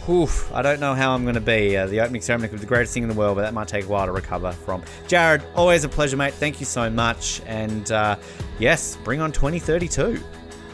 [0.09, 1.77] Oof, I don't know how I'm going to be.
[1.77, 3.69] Uh, the opening ceremony could be the greatest thing in the world, but that might
[3.69, 4.83] take a while to recover from.
[5.07, 6.35] Jared, always a pleasure, mate.
[6.35, 7.41] Thank you so much.
[7.47, 8.17] And uh,
[8.59, 10.23] yes, bring on 2032.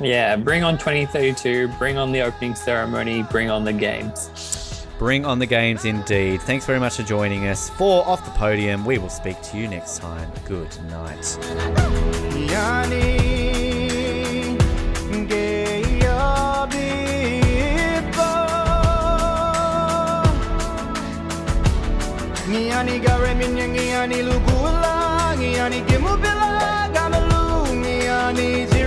[0.01, 4.87] Yeah, bring on 2032, bring on the opening ceremony, bring on the games.
[4.99, 6.43] Bring on the games indeed.
[6.43, 7.71] Thanks very much for joining us.
[7.71, 10.31] For Off the Podium, we will speak to you next time.
[10.47, 11.39] Good night.
[22.51, 28.80] Miani gare minyani ani lugu la Miani gimu bila gamalu Miani ji